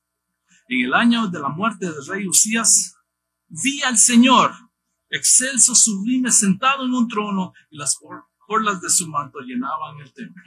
en 0.67 0.85
el 0.85 0.93
año 0.95 1.27
de 1.27 1.39
la 1.39 1.49
muerte 1.49 1.85
del 1.85 2.05
rey 2.05 2.27
Usías, 2.27 2.97
vi 3.47 3.81
al 3.83 3.97
Señor 3.97 4.51
excelso, 5.09 5.75
sublime, 5.75 6.29
sentado 6.29 6.85
en 6.85 6.93
un 6.93 7.07
trono 7.07 7.53
y 7.69 7.77
las 7.77 7.97
orlas 8.47 8.81
de 8.81 8.89
su 8.89 9.07
manto 9.07 9.39
llenaban 9.39 9.97
el 9.99 10.11
templo. 10.13 10.43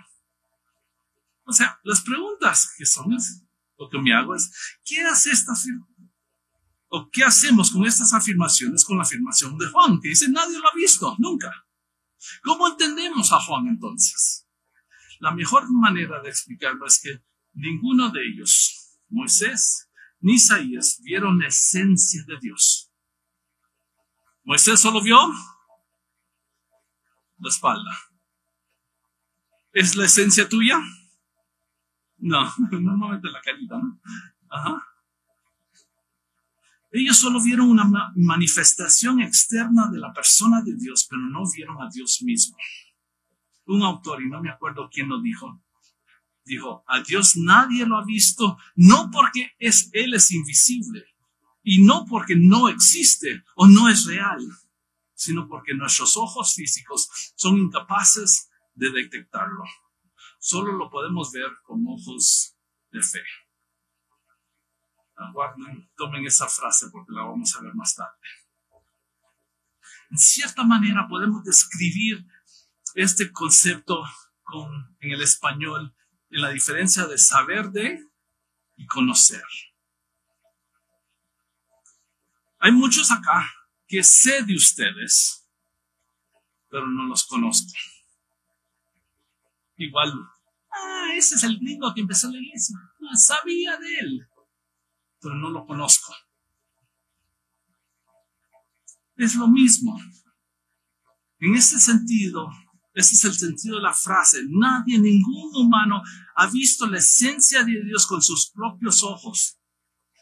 O 1.44 1.52
sea, 1.54 1.80
las 1.84 2.02
preguntas 2.02 2.74
que 2.76 2.84
son 2.84 3.14
que 3.88 3.98
me 3.98 4.12
hago 4.14 4.34
es, 4.34 4.52
¿qué 4.84 5.00
hace 5.02 5.30
esta 5.30 5.52
¿O 6.88 7.10
qué 7.10 7.24
hacemos 7.24 7.72
con 7.72 7.84
estas 7.86 8.12
afirmaciones 8.12 8.84
con 8.84 8.96
la 8.96 9.02
afirmación 9.02 9.58
de 9.58 9.66
Juan, 9.66 10.00
que 10.00 10.10
dice, 10.10 10.28
nadie 10.28 10.58
lo 10.58 10.68
ha 10.68 10.74
visto, 10.76 11.16
nunca? 11.18 11.52
¿Cómo 12.42 12.68
entendemos 12.68 13.32
a 13.32 13.40
Juan 13.40 13.66
entonces? 13.66 14.46
La 15.18 15.32
mejor 15.32 15.64
manera 15.70 16.22
de 16.22 16.28
explicarlo 16.28 16.86
es 16.86 17.00
que 17.02 17.24
ninguno 17.54 18.10
de 18.10 18.20
ellos, 18.26 18.98
Moisés 19.08 19.90
ni 20.20 20.34
Isaías, 20.34 21.00
vieron 21.02 21.38
la 21.38 21.48
esencia 21.48 22.22
de 22.26 22.38
Dios. 22.40 22.92
Moisés 24.44 24.80
solo 24.80 25.02
vio 25.02 25.18
la 27.38 27.48
espalda. 27.48 27.90
¿Es 29.72 29.96
la 29.96 30.04
esencia 30.04 30.48
tuya? 30.48 30.78
No, 32.24 32.50
normalmente 32.70 33.28
la 33.30 33.42
carita, 33.42 33.76
¿no? 33.76 34.00
Ajá. 34.48 34.82
Ellos 36.90 37.18
solo 37.18 37.42
vieron 37.42 37.68
una 37.68 37.84
manifestación 38.16 39.20
externa 39.20 39.90
de 39.92 39.98
la 39.98 40.10
persona 40.10 40.62
de 40.62 40.74
Dios, 40.74 41.06
pero 41.10 41.20
no 41.20 41.42
vieron 41.54 41.82
a 41.82 41.90
Dios 41.90 42.22
mismo. 42.22 42.56
Un 43.66 43.82
autor, 43.82 44.22
y 44.22 44.30
no 44.30 44.40
me 44.40 44.48
acuerdo 44.48 44.88
quién 44.90 45.08
lo 45.08 45.20
dijo, 45.20 45.60
dijo, 46.46 46.82
a 46.86 47.02
Dios 47.02 47.36
nadie 47.36 47.84
lo 47.84 47.98
ha 47.98 48.04
visto, 48.04 48.56
no 48.74 49.10
porque 49.10 49.52
es, 49.58 49.90
Él 49.92 50.14
es 50.14 50.30
invisible, 50.30 51.04
y 51.62 51.84
no 51.84 52.06
porque 52.06 52.36
no 52.36 52.68
existe 52.70 53.44
o 53.54 53.66
no 53.66 53.88
es 53.90 54.06
real, 54.06 54.40
sino 55.14 55.46
porque 55.46 55.74
nuestros 55.74 56.16
ojos 56.16 56.54
físicos 56.54 57.10
son 57.34 57.58
incapaces 57.58 58.50
de 58.74 58.90
detectarlo. 58.90 59.64
Solo 60.44 60.74
lo 60.74 60.90
podemos 60.90 61.32
ver 61.32 61.50
con 61.62 61.82
ojos 61.88 62.54
de 62.90 63.00
fe. 63.00 63.22
Aguarden, 65.16 65.90
tomen 65.96 66.26
esa 66.26 66.46
frase 66.48 66.90
porque 66.90 67.12
la 67.12 67.22
vamos 67.22 67.56
a 67.56 67.62
ver 67.62 67.72
más 67.74 67.94
tarde. 67.94 68.28
En 70.10 70.18
cierta 70.18 70.62
manera 70.62 71.08
podemos 71.08 71.42
describir 71.44 72.26
este 72.94 73.32
concepto 73.32 74.04
con, 74.42 74.94
en 75.00 75.12
el 75.12 75.22
español 75.22 75.96
en 76.28 76.42
la 76.42 76.50
diferencia 76.50 77.06
de 77.06 77.16
saber 77.16 77.70
de 77.70 78.06
y 78.76 78.84
conocer. 78.84 79.44
Hay 82.58 82.72
muchos 82.72 83.10
acá 83.10 83.50
que 83.86 84.04
sé 84.04 84.42
de 84.42 84.54
ustedes, 84.54 85.48
pero 86.68 86.86
no 86.86 87.04
los 87.04 87.24
conozco. 87.24 87.72
Igual, 89.76 90.12
ah, 90.74 91.08
ese 91.14 91.36
es 91.36 91.44
el 91.44 91.58
gringo 91.58 91.92
que 91.94 92.00
empezó 92.00 92.30
la 92.30 92.38
iglesia. 92.38 92.76
Sabía 93.14 93.76
de 93.76 93.98
él, 94.00 94.28
pero 95.20 95.34
no 95.36 95.50
lo 95.50 95.66
conozco. 95.66 96.14
Es 99.16 99.34
lo 99.36 99.48
mismo. 99.48 99.98
En 101.38 101.54
ese 101.54 101.78
sentido, 101.78 102.48
ese 102.94 103.14
es 103.14 103.24
el 103.24 103.34
sentido 103.34 103.76
de 103.76 103.82
la 103.82 103.92
frase. 103.92 104.38
Nadie, 104.48 104.98
ningún 104.98 105.50
humano 105.54 106.02
ha 106.36 106.46
visto 106.46 106.86
la 106.86 106.98
esencia 106.98 107.64
de 107.64 107.82
Dios 107.84 108.06
con 108.06 108.22
sus 108.22 108.50
propios 108.50 109.02
ojos. 109.02 109.58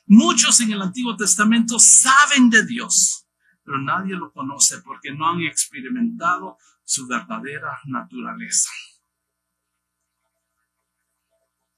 Muchos 0.07 0.61
en 0.61 0.73
el 0.73 0.83
Antiguo 0.83 1.17
Testamento 1.17 1.79
saben 1.79 2.51
de 2.51 2.67
Dios, 2.67 3.27
pero 3.63 3.81
nadie 3.81 4.15
lo 4.15 4.33
conoce 4.33 4.83
porque 4.83 5.13
no 5.13 5.29
han 5.29 5.43
experimentado 5.43 6.59
su 6.85 7.07
verdadera 7.07 7.79
naturaleza. 7.85 8.69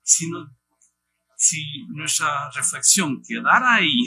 Si, 0.04 0.30
si 1.36 1.86
nuestra 1.88 2.50
reflexión 2.52 3.20
quedara 3.20 3.74
ahí, 3.74 4.06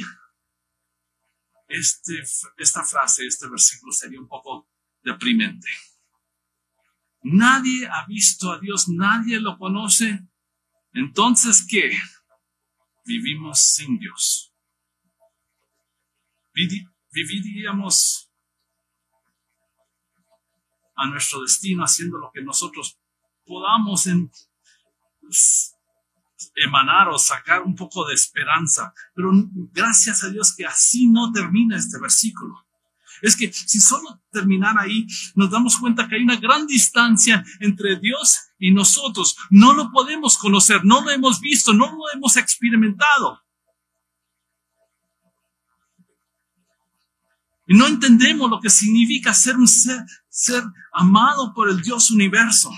este, 1.67 2.23
esta 2.57 2.85
frase, 2.85 3.27
este 3.27 3.49
versículo 3.49 3.91
sería 3.91 4.21
un 4.21 4.29
poco 4.29 4.69
deprimente. 5.03 5.67
Nadie 7.23 7.87
ha 7.87 8.05
visto 8.05 8.53
a 8.53 8.59
Dios, 8.59 8.87
nadie 8.87 9.41
lo 9.41 9.57
conoce. 9.57 10.21
Entonces, 10.93 11.67
¿qué? 11.69 11.91
vivimos 13.07 13.59
sin 13.59 13.97
Dios. 13.97 14.53
Viviríamos 17.11 18.29
a 20.95 21.07
nuestro 21.07 21.41
destino 21.41 21.83
haciendo 21.83 22.17
lo 22.17 22.31
que 22.31 22.41
nosotros 22.43 22.99
podamos 23.45 24.07
en, 24.07 24.29
emanar 26.55 27.09
o 27.09 27.17
sacar 27.17 27.61
un 27.63 27.75
poco 27.75 28.05
de 28.05 28.13
esperanza. 28.13 28.93
Pero 29.15 29.31
gracias 29.73 30.23
a 30.23 30.29
Dios 30.29 30.55
que 30.55 30.65
así 30.65 31.07
no 31.07 31.31
termina 31.31 31.77
este 31.77 31.99
versículo. 31.99 32.65
es 33.21 33.35
que 33.35 33.51
si 33.51 33.79
solo 33.79 34.21
terminar 34.31 34.77
ahí, 34.77 35.07
nos 35.33 35.49
damos 35.49 35.77
cuenta 35.77 36.07
que 36.07 36.15
hay 36.15 36.21
una 36.21 36.35
gran 36.35 36.67
distancia 36.67 37.43
entre 37.59 37.97
Dios 37.99 38.49
y 38.59 38.71
nosotros. 38.71 39.35
No 39.49 39.73
lo 39.73 39.91
podemos 39.91 40.37
conocer, 40.37 40.81
no 40.83 41.01
lo 41.01 41.09
hemos 41.09 41.39
visto, 41.39 41.73
no 41.73 41.91
lo 41.91 42.03
hemos 42.13 42.37
experimentado. 42.37 43.41
Y 47.67 47.75
no 47.75 47.85
entendemos 47.85 48.49
lo 48.49 48.61
que 48.61 48.69
significa 48.69 49.33
ser 49.33 49.57
un 49.57 49.67
ser, 49.67 49.99
ser 50.29 50.63
amado 50.93 51.53
por 51.53 51.69
el 51.69 51.81
Dios 51.81 52.11
universo. 52.11 52.71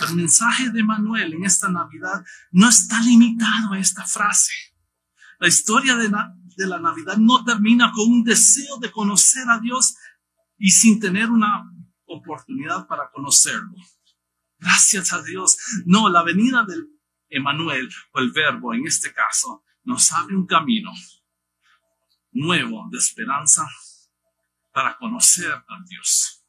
El 0.00 0.14
mensaje 0.14 0.70
de 0.70 0.84
Manuel 0.84 1.32
en 1.32 1.44
esta 1.44 1.68
Navidad 1.68 2.24
no 2.50 2.68
está 2.68 3.00
limitado 3.00 3.72
a 3.72 3.78
esta 3.78 4.04
frase. 4.04 4.52
La 5.38 5.48
historia 5.48 5.96
de, 5.96 6.10
la 6.10 6.80
Navidad 6.80 7.16
no 7.16 7.44
termina 7.44 7.92
con 7.92 8.10
un 8.10 8.24
deseo 8.24 8.78
de 8.78 8.90
conocer 8.90 9.48
a 9.48 9.58
Dios 9.58 9.96
y 10.58 10.70
sin 10.70 11.00
tener 11.00 11.30
una 11.30 11.70
oportunidad 12.04 12.86
para 12.86 13.10
conocerlo. 13.10 13.74
Gracias 14.58 15.12
a 15.12 15.22
Dios. 15.22 15.58
No, 15.86 16.08
la 16.08 16.22
venida 16.22 16.64
del 16.64 16.88
Emanuel 17.28 17.88
o 18.12 18.20
el 18.20 18.32
verbo 18.32 18.74
en 18.74 18.86
este 18.86 19.12
caso 19.12 19.64
nos 19.84 20.12
abre 20.12 20.36
un 20.36 20.46
camino 20.46 20.90
nuevo 22.32 22.86
de 22.90 22.98
esperanza 22.98 23.66
para 24.72 24.96
conocer 24.96 25.52
a 25.52 25.84
Dios 25.88 26.44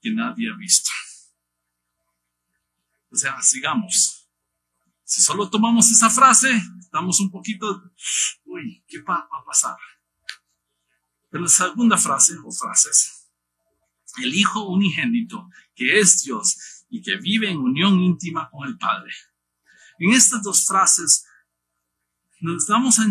que 0.00 0.12
nadie 0.12 0.50
ha 0.50 0.56
visto. 0.56 0.90
O 3.10 3.16
sea, 3.16 3.40
sigamos. 3.42 4.28
Si 5.04 5.22
solo 5.22 5.48
tomamos 5.48 5.90
esa 5.90 6.10
frase, 6.10 6.60
estamos 6.78 7.20
un 7.20 7.30
poquito, 7.30 7.82
uy, 8.44 8.84
¿qué 8.86 9.00
va 9.02 9.28
a 9.30 9.44
pasar? 9.44 9.76
Pero 11.30 11.44
la 11.44 11.48
segunda 11.48 11.96
frase 11.96 12.34
o 12.44 12.50
frases, 12.50 13.30
el 14.18 14.34
Hijo 14.34 14.68
unigénito, 14.68 15.48
que 15.74 15.98
es 15.98 16.22
Dios 16.24 16.84
y 16.90 17.02
que 17.02 17.16
vive 17.16 17.50
en 17.50 17.58
unión 17.58 18.00
íntima 18.00 18.48
con 18.50 18.66
el 18.68 18.76
Padre. 18.76 19.12
En 19.98 20.12
estas 20.12 20.42
dos 20.42 20.66
frases 20.66 21.26
nos 22.40 22.66
damos 22.66 22.98
a 22.98 23.04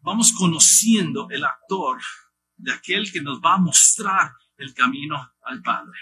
vamos 0.00 0.32
conociendo 0.32 1.28
el 1.30 1.44
actor 1.44 2.00
de 2.56 2.72
aquel 2.72 3.12
que 3.12 3.20
nos 3.20 3.40
va 3.40 3.54
a 3.54 3.58
mostrar 3.58 4.32
el 4.56 4.74
camino 4.74 5.32
al 5.42 5.62
Padre. 5.62 5.98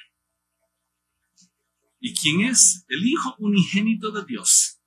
¿Y 1.98 2.14
quién 2.14 2.42
es? 2.42 2.84
El 2.88 3.06
Hijo 3.06 3.34
unigénito 3.38 4.10
de 4.10 4.24
Dios. 4.24 4.80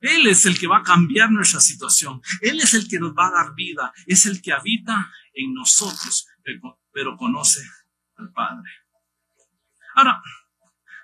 Él 0.00 0.26
es 0.26 0.46
el 0.46 0.58
que 0.58 0.66
va 0.66 0.78
a 0.78 0.82
cambiar 0.82 1.30
nuestra 1.30 1.60
situación. 1.60 2.20
Él 2.40 2.60
es 2.60 2.74
el 2.74 2.88
que 2.88 3.00
nos 3.00 3.12
va 3.12 3.28
a 3.28 3.44
dar 3.44 3.54
vida. 3.54 3.92
Es 4.06 4.26
el 4.26 4.40
que 4.40 4.52
habita 4.52 5.10
en 5.32 5.54
nosotros, 5.54 6.26
pero, 6.92 7.16
conoce 7.16 7.60
al 8.16 8.32
Padre. 8.32 8.70
Ahora, 9.94 10.22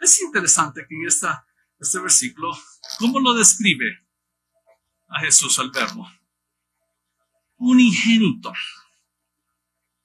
es 0.01 0.21
interesante 0.23 0.87
que 0.89 0.95
en 0.95 1.07
esta, 1.07 1.45
este 1.79 2.01
versículo, 2.01 2.57
¿cómo 2.99 3.21
lo 3.21 3.35
describe 3.35 4.07
a 5.09 5.21
Jesús 5.21 5.59
al 5.59 5.71
verbo? 5.71 6.09
unigénito. 7.65 8.53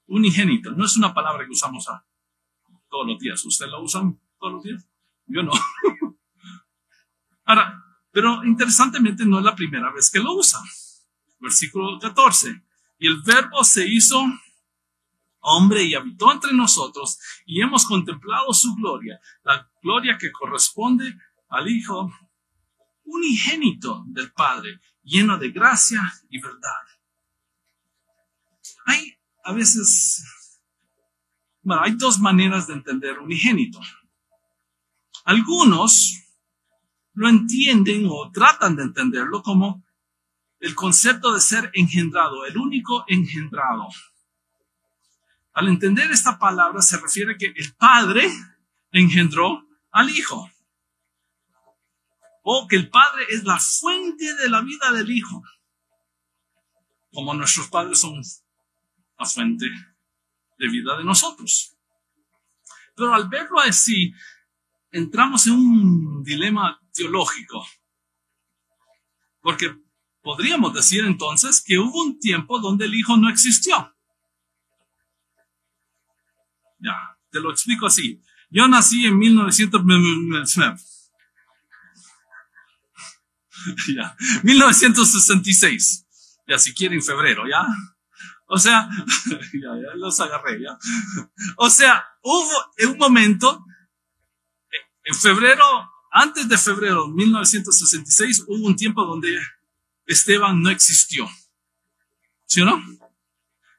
Unigénito. 0.08 0.72
No 0.72 0.86
es 0.86 0.98
una 0.98 1.14
palabra 1.14 1.46
que 1.46 1.52
usamos 1.52 1.86
todos 2.90 3.08
los 3.08 3.20
días. 3.20 3.44
¿Usted 3.46 3.68
la 3.68 3.80
usan 3.80 4.20
todos 4.40 4.54
los 4.54 4.64
días? 4.64 4.89
Yo 5.30 5.44
no. 5.44 5.52
Ahora, 7.46 7.84
pero 8.12 8.44
interesantemente 8.44 9.26
no 9.26 9.40
es 9.40 9.46
la 9.46 9.56
primera 9.56 9.92
vez 9.92 10.10
que 10.12 10.20
lo 10.20 10.34
usa. 10.34 10.60
Versículo 11.40 11.98
14. 12.00 12.64
Y 13.00 13.08
el 13.08 13.22
verbo 13.22 13.64
se 13.64 13.88
hizo 13.88 14.24
hombre 15.42 15.84
y 15.84 15.96
habitó 15.96 16.32
entre 16.32 16.54
nosotros 16.54 17.18
y 17.46 17.62
hemos 17.62 17.86
contemplado 17.86 18.54
su 18.54 18.76
gloria, 18.76 19.20
la 19.44 19.70
gloria 19.82 20.18
que 20.18 20.32
corresponde 20.32 21.18
al 21.48 21.70
Hijo 21.70 22.12
unigénito 23.06 24.04
del 24.08 24.32
Padre, 24.34 24.82
lleno 25.02 25.38
de 25.38 25.50
gracia 25.52 26.02
y 26.30 26.42
verdad. 26.42 26.84
Hay 28.86 29.16
a 29.44 29.54
veces, 29.54 30.24
bueno, 31.62 31.82
hay 31.84 31.94
dos 31.94 32.20
maneras 32.20 32.68
de 32.68 32.74
entender 32.74 33.18
unigénito. 33.20 33.80
Algunos 35.30 36.24
lo 37.14 37.30
entienden 37.30 38.08
o 38.10 38.32
tratan 38.32 38.76
de 38.76 38.82
entenderlo 38.82 39.44
como 39.44 39.86
el 40.60 40.74
concepto 40.74 41.32
de 41.36 41.40
ser 41.40 41.70
engendrado, 41.76 42.48
el 42.48 42.58
único 42.58 43.06
engendrado. 43.08 43.90
Al 45.54 45.68
entender 45.68 46.10
esta 46.10 46.40
palabra 46.40 46.82
se 46.82 46.98
refiere 46.98 47.38
que 47.38 47.54
el 47.56 47.76
Padre 47.76 48.28
engendró 48.92 49.68
al 49.92 50.10
Hijo. 50.10 50.50
O 52.42 52.68
que 52.68 52.78
el 52.78 52.90
Padre 52.90 53.26
es 53.30 53.44
la 53.44 53.60
fuente 53.60 54.34
de 54.34 54.50
la 54.50 54.62
vida 54.62 54.92
del 54.94 55.12
Hijo. 55.12 55.44
Como 57.14 57.36
nuestros 57.36 57.68
padres 57.68 58.00
son 58.00 58.20
la 59.20 59.26
fuente 59.28 59.68
de 60.58 60.70
vida 60.70 60.98
de 60.98 61.04
nosotros. 61.04 61.78
Pero 62.96 63.14
al 63.14 63.30
verlo 63.30 63.60
así, 63.60 64.12
entramos 64.92 65.48
en 65.48 65.54
un 65.54 66.24
dilema 66.24 66.80
teológico. 66.94 67.66
Porque 69.42 69.76
podríamos 70.22 70.74
decir 70.74 71.06
entonces 71.06 71.64
que 71.66 71.80
hubo 71.80 72.04
un 72.04 72.20
tiempo 72.20 72.60
donde 72.60 72.86
el 72.86 72.94
Hijo 72.96 73.18
no 73.18 73.30
existió. 73.30 73.96
Ya, 76.80 77.18
te 77.30 77.40
lo 77.40 77.52
explico 77.52 77.86
así. 77.88 78.22
Yo 78.50 78.68
nací 78.68 79.06
en 79.06 79.18
1900, 79.18 79.82
ya, 83.96 84.16
1966. 84.44 86.06
Ya, 86.48 86.58
si 86.58 86.74
quieren, 86.74 87.04
febrero, 87.04 87.48
¿ya? 87.48 87.66
O 88.48 88.58
sea, 88.58 88.90
ya, 89.54 89.76
ya 89.76 89.94
los 89.96 90.20
agarré, 90.20 90.60
ya. 90.62 90.78
O 91.58 91.70
sea, 91.70 92.04
hubo 92.24 92.92
un 92.92 92.98
momento, 92.98 93.64
en 95.10 95.16
febrero, 95.16 95.64
antes 96.12 96.48
de 96.48 96.58
febrero 96.58 97.08
de 97.08 97.14
1966, 97.14 98.46
hubo 98.48 98.68
un 98.68 98.76
tiempo 98.76 99.04
donde 99.06 99.40
Esteban 100.06 100.62
no 100.62 100.70
existió. 100.70 101.28
¿Sí 102.46 102.62
o 102.62 102.66
no? 102.66 102.82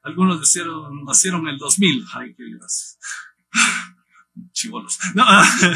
Algunos 0.03 0.39
nacieron, 0.39 1.05
nacieron 1.05 1.41
en 1.41 1.53
el 1.53 1.57
2000. 1.57 2.05
Ay, 2.13 2.35
qué 2.35 2.43
gracias. 2.49 2.97
Chivolos. 4.51 4.99
No, 5.13 5.25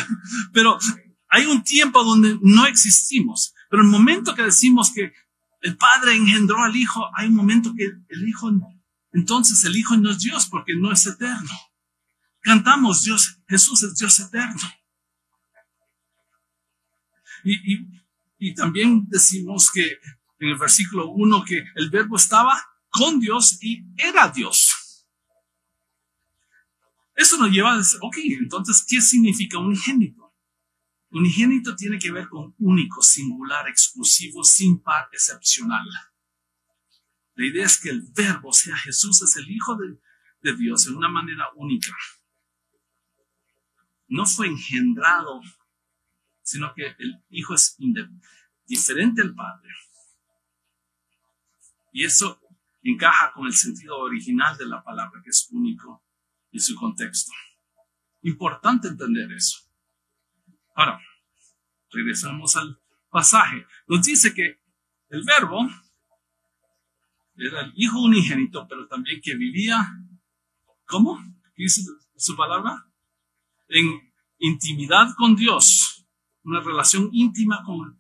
pero 0.54 0.78
hay 1.30 1.46
un 1.46 1.64
tiempo 1.64 2.04
donde 2.04 2.38
no 2.42 2.66
existimos. 2.66 3.54
Pero 3.70 3.84
el 3.84 3.90
momento 3.90 4.36
que 4.36 4.44
decimos 4.44 4.92
que 4.94 5.14
el 5.62 5.78
Padre 5.78 6.16
engendró 6.16 6.62
al 6.64 6.76
Hijo, 6.76 7.10
hay 7.16 7.28
un 7.28 7.36
momento 7.36 7.74
que 7.76 7.86
el 7.86 8.28
Hijo 8.28 8.52
entonces 9.14 9.64
el 9.64 9.78
Hijo 9.78 9.96
no 9.96 10.12
es 10.12 10.20
Dios 10.20 10.48
porque 10.48 10.76
no 10.76 10.92
es 10.92 11.06
eterno. 11.08 11.52
Cantamos 12.42 13.04
Dios, 13.04 13.40
Jesús 13.48 13.82
es 13.84 13.96
Dios 13.96 14.20
eterno. 14.20 14.62
Y, 17.46 18.54
también 18.56 19.06
decimos 19.08 19.72
que 19.72 19.86
en 20.40 20.50
el 20.50 20.58
versículo 20.58 21.10
1 21.10 21.44
que 21.46 21.64
el 21.76 21.90
verbo 21.90 22.16
estaba 22.16 22.54
con 22.90 23.20
Dios 23.20 23.58
y 23.62 23.86
era 23.98 24.30
Dios. 24.30 25.08
Eso 27.16 27.38
nos 27.38 27.50
lleva 27.52 27.74
a 27.74 27.78
decir, 27.78 28.00
ok, 28.02 28.18
entonces, 28.42 28.86
¿qué 28.88 29.00
significa 29.00 29.58
unigénito? 29.58 30.34
Unigénito 31.12 31.76
tiene 31.76 31.98
que 31.98 32.12
ver 32.12 32.28
con 32.28 32.54
único, 32.60 33.02
singular, 33.02 33.70
exclusivo, 33.70 34.44
sin 34.44 34.82
par, 34.82 35.08
excepcional. 35.14 35.86
La 37.36 37.46
idea 37.46 37.66
es 37.66 37.80
que 37.80 37.90
el 37.90 38.02
verbo, 38.14 38.50
o 38.50 38.54
sea, 38.54 38.76
Jesús 38.78 39.22
es 39.22 39.36
el 39.38 39.50
Hijo 39.50 39.78
de, 39.78 39.98
Dios 40.58 40.86
en 40.88 40.96
una 40.96 41.10
manera 41.10 41.46
única. 41.56 41.92
No 44.08 44.28
fue 44.28 44.48
engendrado, 44.48 45.42
sino 46.46 46.74
que 46.76 46.96
el 47.00 47.24
Hijo 47.30 47.56
es 47.56 47.76
diferente 48.66 49.24
al 49.24 49.34
Padre. 49.34 49.70
Y 51.92 52.06
eso 52.06 52.40
encaja 52.84 53.34
con 53.34 53.48
el 53.48 53.54
sentido 53.54 53.98
original 53.98 54.56
de 54.56 54.68
la 54.68 54.84
palabra, 54.84 55.22
que 55.24 55.32
es 55.32 55.48
único 55.52 56.04
en 56.52 56.60
su 56.60 56.76
contexto. 56.76 57.32
Importante 58.22 58.88
entender 58.88 59.32
eso. 59.32 59.58
Ahora, 60.76 61.02
regresamos 61.90 62.56
al 62.56 62.80
pasaje. 63.10 63.66
Nos 63.88 64.06
dice 64.06 64.34
que 64.34 64.62
el 65.10 65.24
verbo 65.24 65.68
era 67.38 67.62
el 67.62 67.74
hijo 67.76 68.02
unigénito, 68.02 68.68
pero 68.68 68.88
también 68.88 69.20
que 69.20 69.36
vivía, 69.36 69.84
¿cómo? 70.86 71.18
¿Qué 71.56 71.64
dice 71.64 71.82
su 72.16 72.36
palabra? 72.36 72.86
En 73.68 74.14
intimidad 74.38 75.08
con 75.18 75.36
Dios, 75.36 76.05
una 76.46 76.62
relación 76.62 77.10
íntima 77.12 77.62
con 77.66 77.88
el 77.88 78.00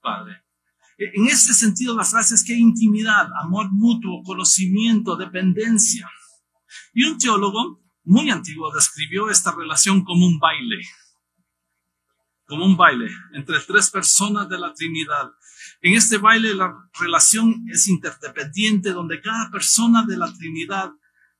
Padre. 0.00 0.44
E, 0.98 1.12
en 1.14 1.26
ese 1.26 1.54
sentido, 1.54 1.96
la 1.96 2.04
frase 2.04 2.34
es 2.34 2.44
que 2.44 2.54
intimidad, 2.54 3.28
amor 3.42 3.70
mutuo, 3.70 4.22
conocimiento, 4.22 5.16
dependencia. 5.16 6.10
Y 6.92 7.04
un 7.04 7.18
teólogo 7.18 7.82
muy 8.04 8.30
antiguo 8.30 8.72
describió 8.74 9.30
esta 9.30 9.52
relación 9.52 10.04
como 10.04 10.26
un 10.26 10.38
baile, 10.38 10.82
como 12.46 12.66
un 12.66 12.76
baile 12.76 13.10
entre 13.32 13.60
tres 13.60 13.90
personas 13.90 14.48
de 14.48 14.58
la 14.58 14.72
Trinidad. 14.74 15.30
En 15.80 15.94
este 15.94 16.18
baile 16.18 16.54
la 16.54 16.74
relación 16.98 17.64
es 17.70 17.88
interdependiente, 17.88 18.92
donde 18.92 19.20
cada 19.20 19.50
persona 19.50 20.04
de 20.04 20.16
la 20.16 20.32
Trinidad 20.32 20.90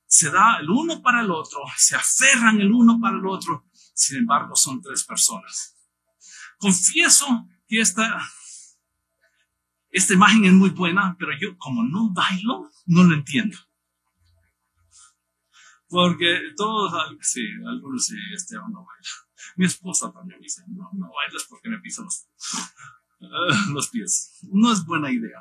se 0.07 0.31
da 0.31 0.57
el 0.59 0.69
uno 0.69 1.01
para 1.01 1.21
el 1.21 1.31
otro, 1.31 1.59
se 1.77 1.95
aferran 1.95 2.59
el 2.61 2.71
uno 2.71 2.99
para 2.99 3.17
el 3.17 3.25
otro, 3.25 3.65
sin 3.93 4.17
embargo 4.17 4.55
son 4.55 4.81
tres 4.81 5.03
personas. 5.03 5.74
Confieso 6.65 7.47
que 7.67 7.79
esta, 7.79 8.19
esta 9.91 10.13
imagen 10.15 10.45
es 10.45 10.53
muy 10.53 10.71
buena, 10.71 11.15
pero 11.19 11.31
yo 11.39 11.55
como 11.59 11.83
no 11.83 12.11
bailo, 12.11 12.71
no 12.87 13.03
lo 13.03 13.13
entiendo. 13.13 13.55
Porque 15.87 16.39
todos, 16.57 16.91
sí, 17.21 17.45
algunos 17.67 18.07
sí, 18.07 18.15
este 18.33 18.55
no 18.55 18.83
baila. 18.83 19.09
Mi 19.57 19.67
esposa 19.67 20.11
también 20.11 20.41
dice, 20.41 20.63
no, 20.69 20.89
no 20.93 21.11
bailas 21.13 21.45
porque 21.47 21.69
me 21.69 21.77
pisan 21.77 22.05
los, 22.05 22.27
ah, 23.21 23.65
los 23.71 23.89
pies. 23.89 24.39
No 24.51 24.73
es 24.73 24.83
buena 24.85 25.11
idea. 25.11 25.39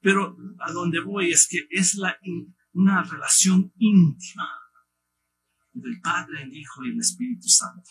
Pero 0.00 0.36
a 0.58 0.72
donde 0.72 0.98
voy 0.98 1.30
es 1.30 1.46
que 1.46 1.68
es 1.70 1.94
la, 1.94 2.18
una 2.72 3.04
relación 3.04 3.72
íntima 3.76 4.50
del 5.72 6.00
Padre, 6.00 6.42
el 6.42 6.52
Hijo 6.52 6.84
y 6.84 6.90
el 6.90 6.98
Espíritu 6.98 7.46
Santo. 7.46 7.88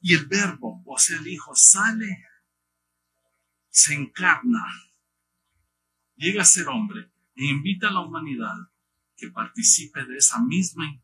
Y 0.00 0.14
el 0.14 0.26
verbo, 0.26 0.82
o 0.86 0.98
sea, 0.98 1.18
el 1.18 1.26
Hijo, 1.26 1.54
sale, 1.54 2.26
se 3.68 3.94
encarna, 3.94 4.64
llega 6.16 6.42
a 6.42 6.46
ser 6.46 6.68
hombre 6.68 7.12
e 7.34 7.44
invita 7.46 7.88
a 7.88 7.92
la 7.92 8.00
humanidad 8.00 8.54
que 9.16 9.30
participe 9.30 10.04
de 10.04 10.16
esa 10.16 10.40
misma 10.40 11.02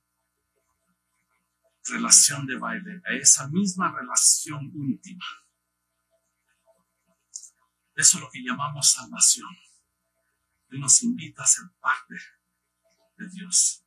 relación 1.85 2.46
de 2.46 2.56
baile, 2.59 3.00
a 3.06 3.12
esa 3.14 3.48
misma 3.48 3.92
relación 3.92 4.72
íntima. 4.74 5.24
Eso 7.94 8.18
es 8.18 8.22
lo 8.22 8.30
que 8.30 8.42
llamamos 8.42 8.92
salvación. 8.92 9.48
Él 10.68 10.80
nos 10.80 11.02
invita 11.02 11.42
a 11.42 11.46
ser 11.46 11.64
parte 11.80 12.14
de 13.16 13.28
Dios. 13.30 13.86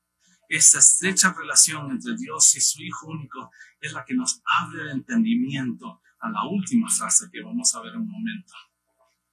Esa 0.49 0.79
estrecha 0.79 1.31
relación 1.31 1.91
entre 1.91 2.17
Dios 2.17 2.55
y 2.55 2.61
su 2.61 2.81
Hijo 2.81 3.05
único 3.05 3.51
es 3.79 3.93
la 3.93 4.03
que 4.03 4.15
nos 4.15 4.41
abre 4.43 4.81
el 4.81 4.89
entendimiento 4.89 6.01
a 6.19 6.29
la 6.29 6.43
última 6.49 6.89
frase 6.89 7.29
que 7.31 7.43
vamos 7.43 7.73
a 7.75 7.81
ver 7.81 7.93
en 7.93 8.01
un 8.01 8.09
momento. 8.09 8.53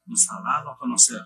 Nos 0.05 0.31
ha 0.31 0.43
dado 0.43 0.71
a 0.71 0.79
conocer, 0.79 1.23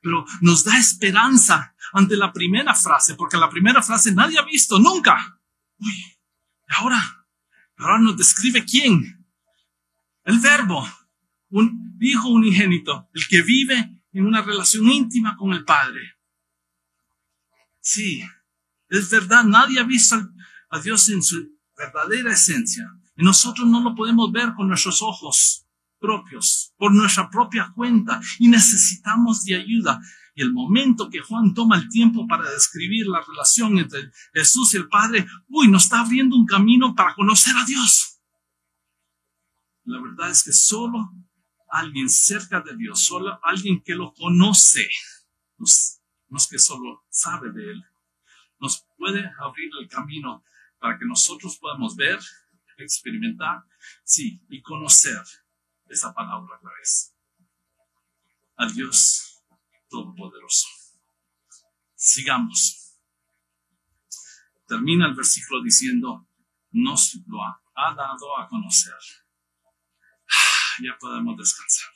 pero 0.00 0.24
nos 0.40 0.64
da 0.64 0.78
esperanza 0.78 1.76
ante 1.92 2.16
la 2.16 2.32
primera 2.32 2.74
frase, 2.74 3.16
porque 3.16 3.36
la 3.36 3.50
primera 3.50 3.82
frase 3.82 4.14
nadie 4.14 4.38
ha 4.38 4.44
visto 4.44 4.78
nunca. 4.78 5.38
Uy, 5.78 5.92
¿y 5.92 6.74
ahora? 6.78 7.26
Ahora 7.76 7.98
nos 7.98 8.16
describe 8.16 8.64
quién. 8.64 9.26
El 10.24 10.38
verbo, 10.38 10.88
un 11.50 11.98
hijo 12.00 12.28
unigénito, 12.28 13.10
el 13.12 13.28
que 13.28 13.42
vive 13.42 13.94
en 14.12 14.26
una 14.26 14.40
relación 14.40 14.90
íntima 14.90 15.36
con 15.36 15.52
el 15.52 15.66
Padre. 15.66 16.00
Sí, 17.80 18.24
es 18.88 19.10
verdad, 19.10 19.44
nadie 19.44 19.80
ha 19.80 19.84
visto 19.84 20.16
a 20.70 20.80
Dios 20.80 21.08
en 21.08 21.22
su 21.22 21.58
verdadera 21.76 22.32
esencia. 22.32 22.88
Y 23.16 23.24
nosotros 23.24 23.66
no 23.66 23.80
lo 23.80 23.94
podemos 23.94 24.30
ver 24.32 24.54
con 24.54 24.68
nuestros 24.68 25.02
ojos 25.02 25.66
propios, 25.98 26.74
por 26.76 26.92
nuestra 26.92 27.30
propia 27.30 27.72
cuenta, 27.74 28.20
y 28.38 28.48
necesitamos 28.48 29.44
de 29.44 29.56
ayuda. 29.56 30.00
Y 30.34 30.42
el 30.42 30.52
momento 30.52 31.08
que 31.08 31.20
Juan 31.20 31.54
toma 31.54 31.76
el 31.76 31.88
tiempo 31.88 32.26
para 32.26 32.50
describir 32.50 33.06
la 33.06 33.22
relación 33.22 33.78
entre 33.78 34.10
Jesús 34.32 34.74
y 34.74 34.78
el 34.78 34.88
Padre, 34.88 35.26
uy, 35.48 35.68
nos 35.68 35.84
está 35.84 36.00
abriendo 36.00 36.36
un 36.36 36.44
camino 36.44 36.94
para 36.94 37.14
conocer 37.14 37.54
a 37.56 37.64
Dios. 37.64 38.20
La 39.84 40.00
verdad 40.00 40.30
es 40.30 40.42
que 40.42 40.52
solo 40.52 41.12
alguien 41.70 42.08
cerca 42.08 42.60
de 42.60 42.76
Dios, 42.76 43.04
solo 43.04 43.38
alguien 43.42 43.82
que 43.82 43.94
lo 43.94 44.12
conoce, 44.14 44.88
no, 45.58 45.66
es 45.66 46.46
que 46.50 46.58
solo 46.58 47.04
sabe 47.10 47.52
de 47.52 47.70
Él, 47.70 47.84
puede 48.96 49.30
abrir 49.38 49.70
el 49.80 49.88
camino 49.88 50.44
para 50.78 50.98
que 50.98 51.04
nosotros 51.04 51.58
podamos 51.58 51.96
ver, 51.96 52.18
experimentar, 52.78 53.62
sí, 54.04 54.42
y 54.48 54.60
conocer 54.62 55.22
esa 55.88 56.12
palabra 56.12 56.56
a 56.56 56.78
vez. 56.78 57.14
A 58.56 58.66
Dios 58.66 59.42
Todopoderoso. 59.88 60.68
Sigamos. 61.94 62.98
Termina 64.66 65.06
el 65.06 65.14
versículo 65.14 65.62
diciendo, 65.62 66.26
nos 66.72 67.14
lo 67.26 67.42
ha 67.42 67.94
dado 67.94 68.38
a 68.38 68.48
conocer 68.48 68.94
ya 70.82 70.96
podemos 70.98 71.36
descansar. 71.36 71.92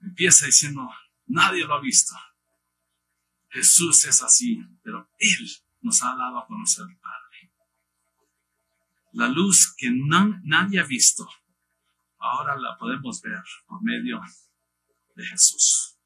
Empieza 0.00 0.46
diciendo, 0.46 0.88
nadie 1.26 1.64
lo 1.64 1.74
ha 1.74 1.80
visto. 1.80 2.14
Jesús 3.50 4.04
es 4.04 4.22
así, 4.22 4.58
pero 4.82 5.10
Él 5.18 5.50
nos 5.80 6.02
ha 6.02 6.14
dado 6.16 6.38
a 6.38 6.46
conocer 6.46 6.84
al 6.84 6.98
Padre. 6.98 7.52
La 9.12 9.28
luz 9.28 9.74
que 9.76 9.90
nadie 10.44 10.80
ha 10.80 10.84
visto, 10.84 11.28
ahora 12.18 12.56
la 12.56 12.76
podemos 12.78 13.20
ver 13.22 13.42
por 13.66 13.82
medio 13.82 14.20
de 15.14 15.26
Jesús. 15.26 15.98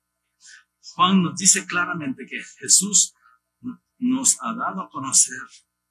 Juan 0.95 1.23
nos 1.23 1.37
dice 1.37 1.67
claramente 1.67 2.25
que 2.27 2.43
Jesús 2.59 3.15
nos 3.99 4.39
ha 4.43 4.55
dado 4.55 4.83
a 4.83 4.91
conocer 4.91 5.43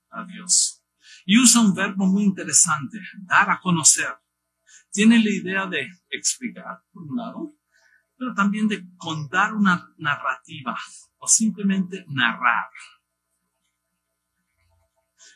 a 0.09 0.25
Dios. 0.25 0.83
Y 1.25 1.37
usa 1.39 1.61
un 1.61 1.73
verbo 1.73 2.05
muy 2.05 2.23
interesante, 2.23 2.99
dar 3.25 3.49
a 3.49 3.59
conocer 3.59 4.17
tiene 4.93 5.17
la 5.17 5.29
idea 5.29 5.65
de 5.65 5.89
explicar, 6.11 6.83
por 6.91 7.03
un 7.03 7.17
lado, 7.17 7.57
pero 8.23 8.33
también 8.35 8.69
de 8.69 8.85
contar 8.95 9.53
una 9.53 9.93
narrativa 9.97 10.77
o 11.17 11.27
simplemente 11.27 12.05
narrar. 12.07 12.69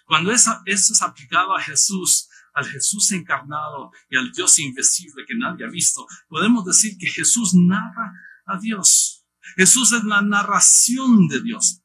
Cuando 0.05 0.31
eso, 0.31 0.61
es 0.65 1.01
aplicado 1.01 1.55
a 1.55 1.61
Jesús, 1.61 2.29
al 2.53 2.65
Jesús 2.65 3.11
encarnado 3.11 3.91
y 4.09 4.15
al 4.15 4.31
Dios 4.31 4.57
invisible 4.59 5.25
que 5.27 5.35
nadie 5.35 5.65
ha 5.65 5.69
visto, 5.69 6.07
podemos 6.29 6.63
decir 6.63 6.97
que 6.97 7.07
Jesús 7.07 7.53
narra 7.53 8.13
a 8.45 8.57
Dios. 8.57 9.25
Jesús 9.57 9.91
es 9.91 10.03
la 10.05 10.21
narración 10.21 11.27
de 11.27 11.41
Dios. 11.41 11.81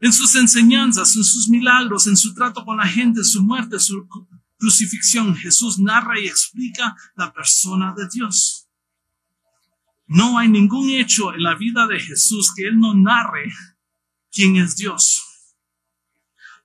En 0.00 0.12
sus 0.12 0.34
enseñanzas, 0.36 1.14
en 1.16 1.24
sus 1.24 1.50
milagros, 1.50 2.06
en 2.06 2.16
su 2.16 2.32
trato 2.34 2.64
con 2.64 2.78
la 2.78 2.86
gente, 2.86 3.22
su 3.24 3.42
muerte, 3.42 3.78
su 3.78 4.08
crucifixión, 4.58 5.36
Jesús 5.36 5.78
narra 5.78 6.18
y 6.18 6.26
explica 6.26 6.96
la 7.14 7.30
persona 7.32 7.94
de 7.94 8.08
Dios. 8.10 8.61
No 10.06 10.38
hay 10.38 10.48
ningún 10.48 10.90
hecho 10.90 11.32
en 11.32 11.42
la 11.42 11.54
vida 11.54 11.86
de 11.86 12.00
Jesús 12.00 12.52
que 12.54 12.66
Él 12.66 12.78
no 12.78 12.94
narre 12.94 13.52
quién 14.30 14.56
es 14.56 14.76
Dios. 14.76 15.22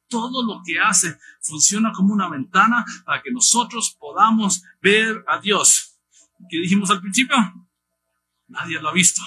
Todo 0.08 0.44
lo 0.44 0.62
que 0.66 0.80
hace 0.80 1.18
funciona 1.42 1.92
como 1.92 2.14
una 2.14 2.30
ventana 2.30 2.86
para 3.06 3.22
que 3.22 3.32
nosotros 3.32 3.96
podamos 4.00 4.64
ver 4.82 5.24
a 5.28 5.40
Dios. 5.40 5.98
¿Qué 6.50 6.58
dijimos 6.60 6.90
al 6.90 7.02
principio? 7.02 7.36
Nadie 8.48 8.82
lo 8.82 8.90
ha 8.90 8.94
visto. 8.94 9.22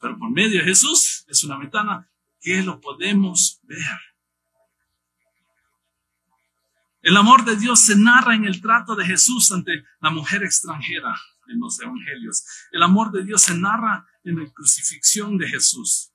Pero 0.00 0.18
por 0.18 0.30
medio 0.30 0.58
de 0.60 0.64
Jesús 0.64 1.24
es 1.28 1.44
una 1.44 1.58
ventana 1.58 2.10
que 2.40 2.62
lo 2.62 2.80
podemos 2.80 3.60
ver. 3.62 4.00
El 7.02 7.16
amor 7.16 7.44
de 7.44 7.56
Dios 7.56 7.80
se 7.80 7.96
narra 7.96 8.34
en 8.34 8.44
el 8.44 8.60
trato 8.60 8.94
de 8.94 9.06
Jesús 9.06 9.50
ante 9.52 9.84
la 10.00 10.10
mujer 10.10 10.42
extranjera 10.42 11.18
en 11.50 11.60
los 11.60 11.80
evangelios. 11.80 12.44
El 12.72 12.82
amor 12.82 13.10
de 13.12 13.24
Dios 13.24 13.42
se 13.42 13.56
narra 13.56 14.06
en 14.24 14.36
la 14.36 14.50
crucifixión 14.50 15.36
de 15.38 15.48
Jesús. 15.48 16.10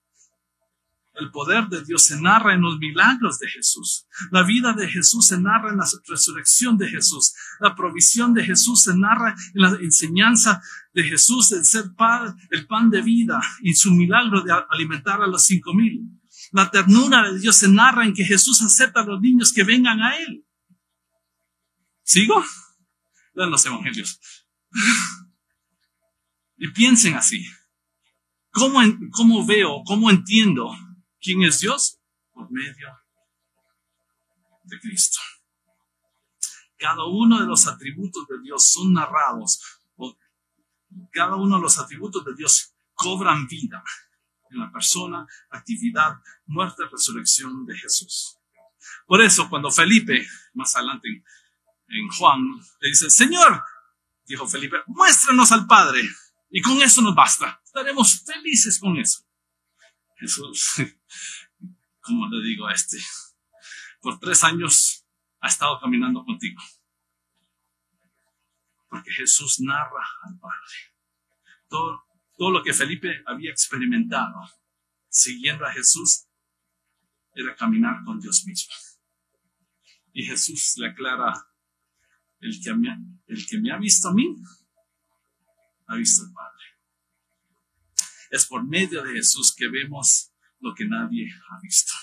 El 1.16 1.32
poder 1.32 1.68
de 1.70 1.84
Dios 1.84 2.04
se 2.04 2.20
narra 2.20 2.54
en 2.54 2.62
los 2.62 2.78
milagros 2.78 3.40
de 3.40 3.48
Jesús. 3.48 4.06
La 4.32 4.44
vida 4.44 4.74
de 4.74 4.88
Jesús 4.88 5.28
se 5.28 5.40
narra 5.40 5.70
en 5.70 5.78
la 5.78 5.88
resurrección 6.08 6.78
de 6.78 6.90
Jesús. 6.90 7.34
La 7.62 7.74
provisión 7.74 8.34
de 8.34 8.44
Jesús 8.44 8.84
se 8.84 8.98
narra 8.98 9.34
en 9.54 9.62
la 9.62 9.70
enseñanza 9.82 10.62
de 10.94 11.04
Jesús 11.04 11.50
de 11.50 11.64
ser 11.64 11.94
pan, 11.96 12.36
el 12.52 12.68
pan 12.68 12.90
de 12.90 13.02
vida 13.02 13.40
y 13.62 13.74
su 13.76 13.92
milagro 13.92 14.42
de 14.42 14.54
alimentar 14.70 15.22
a 15.22 15.28
los 15.28 15.46
cinco 15.46 15.74
mil. 15.74 16.02
La 16.52 16.70
ternura 16.70 17.32
de 17.32 17.40
Dios 17.40 17.56
se 17.56 17.70
narra 17.70 18.06
en 18.06 18.14
que 18.14 18.26
Jesús 18.26 18.62
acepta 18.62 19.02
a 19.02 19.06
los 19.06 19.22
niños 19.22 19.54
que 19.54 19.64
vengan 19.64 20.02
a 20.02 20.18
Él. 20.18 20.46
¿Sigo? 22.04 22.44
Lean 23.34 23.52
los 23.52 23.66
evangelios. 23.66 24.20
Y 26.58 26.72
piensen 26.72 27.16
así. 27.16 27.46
¿Cómo, 28.52 28.80
¿Cómo 29.12 29.46
veo, 29.46 29.84
cómo 29.86 30.10
entiendo 30.10 30.72
quién 31.20 31.44
es 31.44 31.60
Dios? 31.60 32.00
Por 32.32 32.50
medio 32.52 32.88
de 34.64 34.80
Cristo. 34.80 35.20
Cada 36.78 37.06
uno 37.06 37.40
de 37.40 37.46
los 37.46 37.68
atributos 37.68 38.28
de 38.28 38.42
Dios 38.42 38.72
son 38.72 38.94
narrados. 38.94 39.60
cada 41.12 41.36
uno 41.36 41.58
de 41.58 41.62
los 41.62 41.78
atributos 41.78 42.24
de 42.24 42.36
Dios 42.36 42.74
cobran 42.94 43.48
vida 43.48 43.84
en 44.50 44.60
la 44.60 44.72
persona, 44.72 45.28
actividad, 45.50 46.14
muerte, 46.46 46.84
resurrección 46.90 47.66
de 47.66 47.78
Jesús. 47.78 48.38
Por 49.06 49.22
eso, 49.22 49.50
cuando 49.50 49.72
Felipe, 49.72 50.26
más 50.54 50.76
adelante 50.76 51.24
en, 51.88 52.08
Juan, 52.10 52.40
le 52.80 52.90
dice, 52.90 53.10
Señor, 53.10 53.64
dijo 54.26 54.48
Felipe, 54.48 54.78
muéstranos 54.88 55.52
al 55.52 55.66
Padre 55.68 56.02
y 56.56 56.62
con 56.62 56.82
eso 56.82 57.02
nos 57.02 57.14
basta. 57.14 57.62
Estaremos 57.66 58.24
felices 58.24 58.80
con 58.80 58.98
eso. 58.98 59.28
Jesús, 60.16 60.76
como 62.00 62.30
le 62.30 62.48
digo 62.48 62.66
a 62.66 62.72
este, 62.72 62.98
por 64.00 64.18
tres 64.22 64.42
años 64.46 65.06
ha 65.42 65.50
estado 65.50 65.78
caminando 65.82 66.24
contigo. 66.24 66.62
Porque 68.88 69.12
Jesús 69.12 69.60
narra 69.60 70.08
al 70.24 70.40
Padre. 70.40 70.96
Todo, 71.68 72.06
lo 72.38 72.64
que 72.64 72.72
Felipe 72.72 73.22
había 73.26 73.52
experimentado 73.52 74.40
siguiendo 75.10 75.66
a 75.66 75.74
Jesús 75.74 76.26
era 77.34 77.54
caminar 77.58 78.02
con 78.06 78.18
Dios 78.22 78.46
mismo. 78.46 78.74
Y 80.14 80.24
Jesús 80.24 80.76
le 80.78 80.88
aclara, 80.88 81.34
el 82.40 82.64
que 82.64 82.70
el 82.70 83.46
que 83.46 83.60
me 83.60 83.74
ha 83.74 83.78
visto 83.78 84.08
a 84.08 84.14
mí, 84.14 84.38
ha 85.88 85.96
visto 85.96 86.24
al 86.24 86.34
Padre. 86.34 86.64
Es 88.32 88.46
por 88.46 88.66
medio 88.66 89.04
de 89.04 89.14
Jesús 89.14 89.54
que 89.56 89.70
vemos 89.70 90.32
lo 90.60 90.74
que 90.74 90.86
nadie 90.86 91.30
ha 91.50 91.60
visto. 91.62 91.94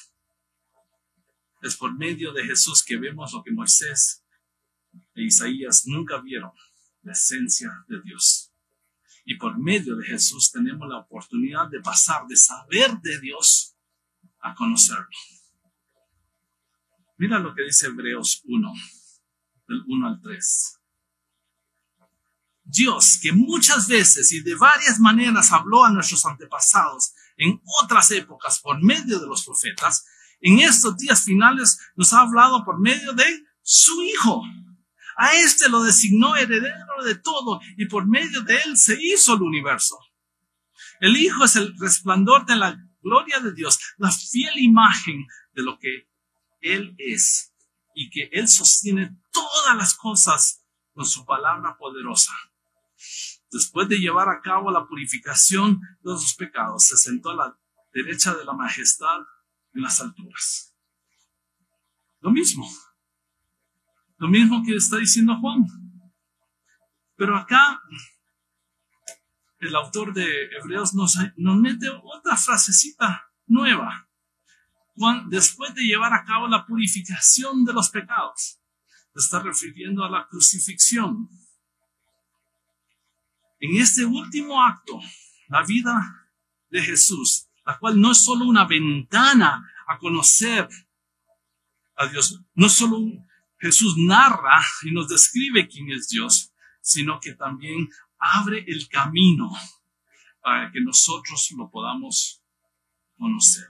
Es 1.63 1.77
por 1.77 1.97
medio 1.97 2.33
de 2.33 2.45
Jesús 2.45 2.83
que 2.83 2.97
vemos 2.97 3.33
lo 3.33 3.43
que 3.43 3.53
Moisés 3.53 4.25
e 5.15 5.23
Isaías 5.23 5.87
nunca 5.87 6.21
vieron, 6.21 6.53
la 7.03 7.13
esencia 7.13 7.71
de 7.89 8.01
Dios. 8.03 8.53
Y 9.25 9.37
por 9.37 9.59
medio 9.59 9.97
de 9.97 10.07
Jesús 10.07 10.51
tenemos 10.51 10.89
la 10.89 10.99
oportunidad 10.99 11.69
de 11.69 11.81
pasar 11.81 12.27
de 12.27 12.37
saber 12.37 12.99
de 13.01 13.21
Dios 13.21 13.77
a 14.41 14.55
conocerlo. 14.55 15.09
Mira 17.17 17.39
lo 17.39 17.55
que 17.55 17.63
dice 17.63 17.87
Hebreos 17.87 18.43
1, 18.45 18.73
del 19.69 19.83
1 19.87 20.09
al 20.09 20.21
3. 20.21 20.82
Dios, 22.73 23.19
que 23.21 23.33
muchas 23.33 23.87
veces 23.87 24.33
y 24.33 24.41
de 24.41 24.55
varias 24.55 24.99
maneras 24.99 25.53
habló 25.53 25.85
a 25.85 25.91
nuestros 25.91 26.25
antepasados 26.25 27.13
en 27.37 27.61
otras 27.83 28.11
épocas 28.13 28.61
por 28.61 28.83
medio 28.83 29.19
de 29.21 29.27
los 29.27 29.45
profetas, 29.45 30.07
en 30.41 30.59
estos 30.61 30.97
días 30.97 31.23
finales 31.23 31.79
nos 31.97 32.15
ha 32.15 32.21
hablado 32.21 32.65
por 32.65 32.81
medio 32.81 33.13
de 33.13 33.45
su 33.61 34.03
Hijo. 34.03 34.43
A 35.19 35.35
este 35.35 35.69
lo 35.69 35.83
designó 35.83 36.35
heredero 36.35 37.05
de 37.05 37.15
todo 37.17 37.61
y 37.77 37.87
por 37.87 38.07
medio 38.07 38.41
de 38.41 38.57
él 38.65 38.79
se 38.79 38.97
hizo 38.99 39.35
el 39.35 39.43
universo. 39.43 39.99
El 41.01 41.17
Hijo 41.17 41.45
es 41.45 41.57
el 41.57 41.77
resplandor 41.79 42.47
de 42.47 42.57
la 42.57 42.77
gloria 43.03 43.41
de 43.41 43.53
Dios, 43.53 43.79
la 43.99 44.11
fiel 44.11 44.59
imagen 44.59 45.27
de 45.53 45.63
lo 45.63 45.79
que 45.79 46.09
Él 46.61 46.95
es 46.97 47.53
y 47.95 48.09
que 48.09 48.31
Él 48.33 48.49
sostiene 48.49 49.15
todas 49.31 49.77
las 49.77 49.95
cosas 49.95 50.65
con 50.95 51.05
su 51.05 51.27
palabra 51.27 51.77
poderosa. 51.77 52.33
Después 53.53 53.87
de 53.87 53.99
llevar 53.99 54.31
a 54.31 54.41
cabo 54.41 54.71
la 54.71 54.87
purificación 54.87 55.79
de 56.01 56.11
los 56.11 56.35
pecados, 56.35 56.87
se 56.87 56.97
sentó 56.97 57.31
a 57.31 57.37
la 57.37 57.59
derecha 57.93 58.35
de 58.35 58.47
la 58.47 58.55
majestad 58.55 59.19
en 59.75 59.83
las 59.83 60.01
alturas. 60.01 60.75
Lo 62.21 62.31
mismo. 62.31 62.67
Lo 64.17 64.29
mismo 64.29 64.63
que 64.65 64.75
está 64.75 64.97
diciendo 64.97 65.39
Juan. 65.39 65.67
Pero 67.15 67.37
acá 67.37 67.79
el 69.59 69.77
autor 69.77 70.15
de 70.15 70.27
Hebreos 70.59 70.95
nos, 70.95 71.19
nos 71.37 71.57
mete 71.59 71.91
otra 71.91 72.37
frasecita 72.39 73.31
nueva. 73.47 74.09
Juan, 74.97 75.29
después 75.29 75.75
de 75.75 75.83
llevar 75.83 76.15
a 76.15 76.25
cabo 76.25 76.49
la 76.49 76.65
purificación 76.65 77.67
de 77.67 77.75
los 77.75 77.91
pecados, 77.91 78.61
está 79.15 79.41
refiriendo 79.41 80.05
a 80.05 80.11
la 80.11 80.27
crucifixión. 80.27 81.29
En 83.63 83.81
este 83.81 84.05
último 84.05 84.63
acto, 84.63 85.01
la 85.49 85.65
vida 85.65 85.95
de 86.69 86.83
Jesús 86.83 87.49
la 87.65 87.79
cual 87.79 88.01
no 88.01 88.13
es 88.13 88.25
solo 88.25 88.47
una 88.47 88.65
ventana 88.65 89.71
a 89.87 89.99
conocer 89.99 90.69
a 91.97 92.07
Dios, 92.07 92.41
no 92.55 92.69
solo 92.69 92.99
Jesús 93.59 93.95
narra 93.99 94.61
y 94.83 94.91
nos 94.91 95.09
describe 95.09 95.69
quién 95.69 95.91
es 95.91 96.09
Dios, 96.09 96.53
sino 96.81 97.21
que 97.21 97.35
también 97.35 97.89
abre 98.19 98.65
el 98.67 98.89
camino 98.89 99.51
para 100.41 100.73
que 100.73 100.81
nosotros 100.81 101.51
lo 101.57 101.71
podamos 101.71 102.43
conocer. 103.17 103.69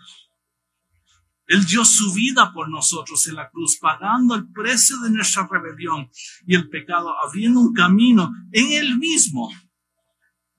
Él 1.48 1.66
dio 1.66 1.84
su 1.84 2.14
vida 2.14 2.50
por 2.54 2.70
nosotros 2.70 3.26
en 3.26 3.34
la 3.34 3.50
cruz, 3.50 3.76
pagando 3.78 4.34
el 4.34 4.50
precio 4.52 4.98
de 5.00 5.10
nuestra 5.10 5.46
rebelión 5.50 6.08
y 6.46 6.54
el 6.54 6.70
pecado, 6.70 7.14
abriendo 7.22 7.60
un 7.60 7.74
camino 7.74 8.32
en 8.52 8.72
Él 8.72 8.96
mismo 8.96 9.50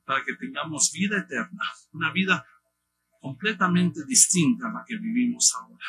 para 0.06 0.24
que 0.24 0.34
tengamos 0.36 0.92
vida 0.92 1.18
eterna, 1.20 1.64
una 1.92 2.12
vida 2.12 2.46
completamente 3.20 4.06
distinta 4.06 4.68
a 4.68 4.74
la 4.74 4.84
que 4.86 4.98
vivimos 4.98 5.54
ahora. 5.56 5.86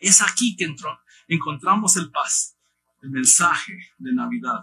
Es 0.00 0.22
aquí 0.22 0.56
que 0.56 0.74
encontramos 1.28 1.96
el 1.96 2.10
paz, 2.10 2.56
el 3.02 3.10
mensaje 3.10 3.74
de 3.98 4.14
Navidad. 4.14 4.62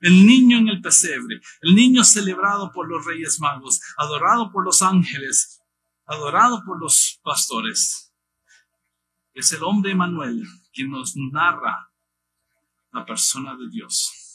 El 0.00 0.26
niño 0.26 0.58
en 0.58 0.68
el 0.68 0.80
pesebre, 0.80 1.40
el 1.60 1.74
niño 1.74 2.04
celebrado 2.04 2.70
por 2.72 2.88
los 2.88 3.04
reyes 3.04 3.40
magos, 3.40 3.80
adorado 3.96 4.52
por 4.52 4.64
los 4.64 4.80
ángeles, 4.80 5.60
adorado 6.06 6.62
por 6.64 6.80
los 6.80 7.20
pastores. 7.22 8.14
Es 9.34 9.52
el 9.52 9.62
hombre 9.64 9.92
Emanuel 9.92 10.46
quien 10.72 10.90
nos 10.90 11.14
narra 11.16 11.92
la 12.92 13.04
persona 13.04 13.56
de 13.56 13.68
Dios. 13.70 14.27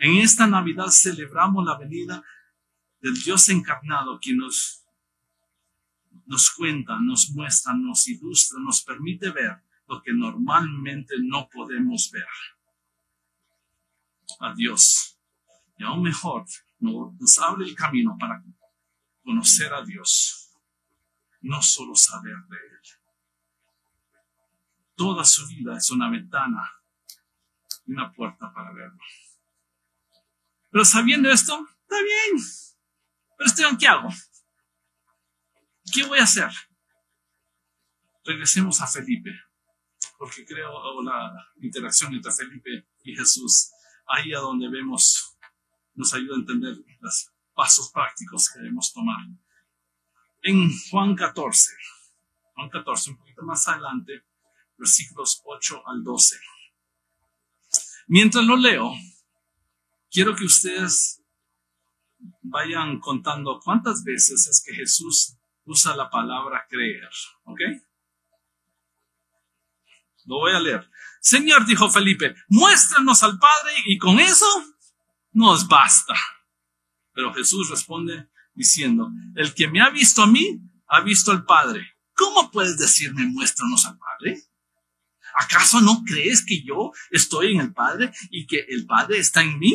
En 0.00 0.16
esta 0.16 0.46
Navidad 0.46 0.86
celebramos 0.88 1.62
la 1.62 1.76
venida 1.76 2.24
del 3.02 3.22
Dios 3.22 3.50
encarnado 3.50 4.18
quien 4.18 4.38
nos, 4.38 4.82
nos 6.24 6.50
cuenta, 6.52 6.98
nos 6.98 7.30
muestra, 7.32 7.74
nos 7.74 8.08
ilustra, 8.08 8.58
nos 8.60 8.82
permite 8.82 9.30
ver 9.30 9.62
lo 9.86 10.00
que 10.00 10.14
normalmente 10.14 11.16
no 11.20 11.50
podemos 11.50 12.10
ver. 12.12 12.24
A 14.40 14.54
Dios. 14.54 15.18
Y 15.76 15.84
aún 15.84 16.02
mejor, 16.02 16.46
nos 16.78 17.38
abre 17.38 17.66
el 17.66 17.74
camino 17.74 18.16
para 18.18 18.42
conocer 19.22 19.74
a 19.74 19.84
Dios, 19.84 20.56
no 21.42 21.60
solo 21.60 21.94
saber 21.94 22.36
de 22.48 22.56
Él. 22.56 22.80
Toda 24.94 25.26
su 25.26 25.46
vida 25.46 25.76
es 25.76 25.90
una 25.90 26.08
ventana 26.08 26.72
y 27.84 27.92
una 27.92 28.10
puerta 28.10 28.50
para 28.50 28.72
verlo. 28.72 28.98
Pero 30.70 30.84
sabiendo 30.84 31.30
esto, 31.30 31.66
está 31.82 31.96
bien. 32.02 32.44
Pero 33.36 33.46
Esteban, 33.48 33.78
¿qué 33.78 33.88
hago? 33.88 34.08
¿Qué 35.92 36.04
voy 36.04 36.18
a 36.18 36.24
hacer? 36.24 36.50
Regresemos 38.24 38.80
a 38.80 38.86
Felipe, 38.86 39.30
porque 40.18 40.44
creo 40.44 41.02
la 41.02 41.32
interacción 41.60 42.14
entre 42.14 42.32
Felipe 42.32 42.86
y 43.02 43.16
Jesús, 43.16 43.70
ahí 44.06 44.32
a 44.32 44.38
donde 44.38 44.68
vemos, 44.68 45.36
nos 45.94 46.14
ayuda 46.14 46.36
a 46.36 46.40
entender 46.40 46.76
los 47.00 47.30
pasos 47.54 47.90
prácticos 47.90 48.50
que 48.50 48.60
debemos 48.60 48.92
tomar. 48.92 49.18
En 50.42 50.70
Juan 50.90 51.16
14, 51.16 51.72
Juan 52.54 52.70
14, 52.70 53.10
un 53.10 53.16
poquito 53.16 53.42
más 53.42 53.66
adelante, 53.68 54.24
versículos 54.76 55.42
8 55.44 55.82
al 55.86 56.04
12. 56.04 56.36
Mientras 58.06 58.44
lo 58.44 58.56
leo, 58.56 58.92
quiero 60.10 60.34
que 60.34 60.44
ustedes 60.44 61.22
vayan 62.42 63.00
contando 63.00 63.60
cuántas 63.62 64.04
veces 64.04 64.46
es 64.46 64.62
que 64.64 64.74
Jesús 64.74 65.36
usa 65.64 65.96
la 65.96 66.10
palabra 66.10 66.66
creer. 66.68 67.08
¿Ok? 67.44 67.60
Lo 70.26 70.36
voy 70.36 70.52
a 70.52 70.60
leer. 70.60 70.90
Señor, 71.20 71.66
dijo 71.66 71.90
Felipe, 71.90 72.34
muéstranos 72.48 73.22
al 73.22 73.38
Padre 73.38 73.72
y 73.86 73.98
con 73.98 74.20
eso 74.20 74.46
nos 75.32 75.68
basta. 75.68 76.14
Pero 77.12 77.32
Jesús 77.34 77.68
responde 77.70 78.28
diciendo, 78.54 79.10
el 79.36 79.54
que 79.54 79.68
me 79.68 79.80
ha 79.80 79.90
visto 79.90 80.22
a 80.22 80.26
mí, 80.26 80.60
ha 80.88 81.00
visto 81.00 81.30
al 81.30 81.44
Padre. 81.44 81.96
¿Cómo 82.14 82.50
puedes 82.50 82.76
decirme 82.76 83.26
muéstranos 83.26 83.86
al 83.86 83.98
Padre? 83.98 84.42
¿Acaso 85.34 85.80
no 85.80 86.02
crees 86.04 86.44
que 86.44 86.62
yo 86.62 86.92
estoy 87.10 87.54
en 87.54 87.60
el 87.60 87.72
Padre 87.72 88.12
y 88.30 88.46
que 88.46 88.66
el 88.68 88.86
Padre 88.86 89.18
está 89.18 89.42
en 89.42 89.58
mí? 89.58 89.74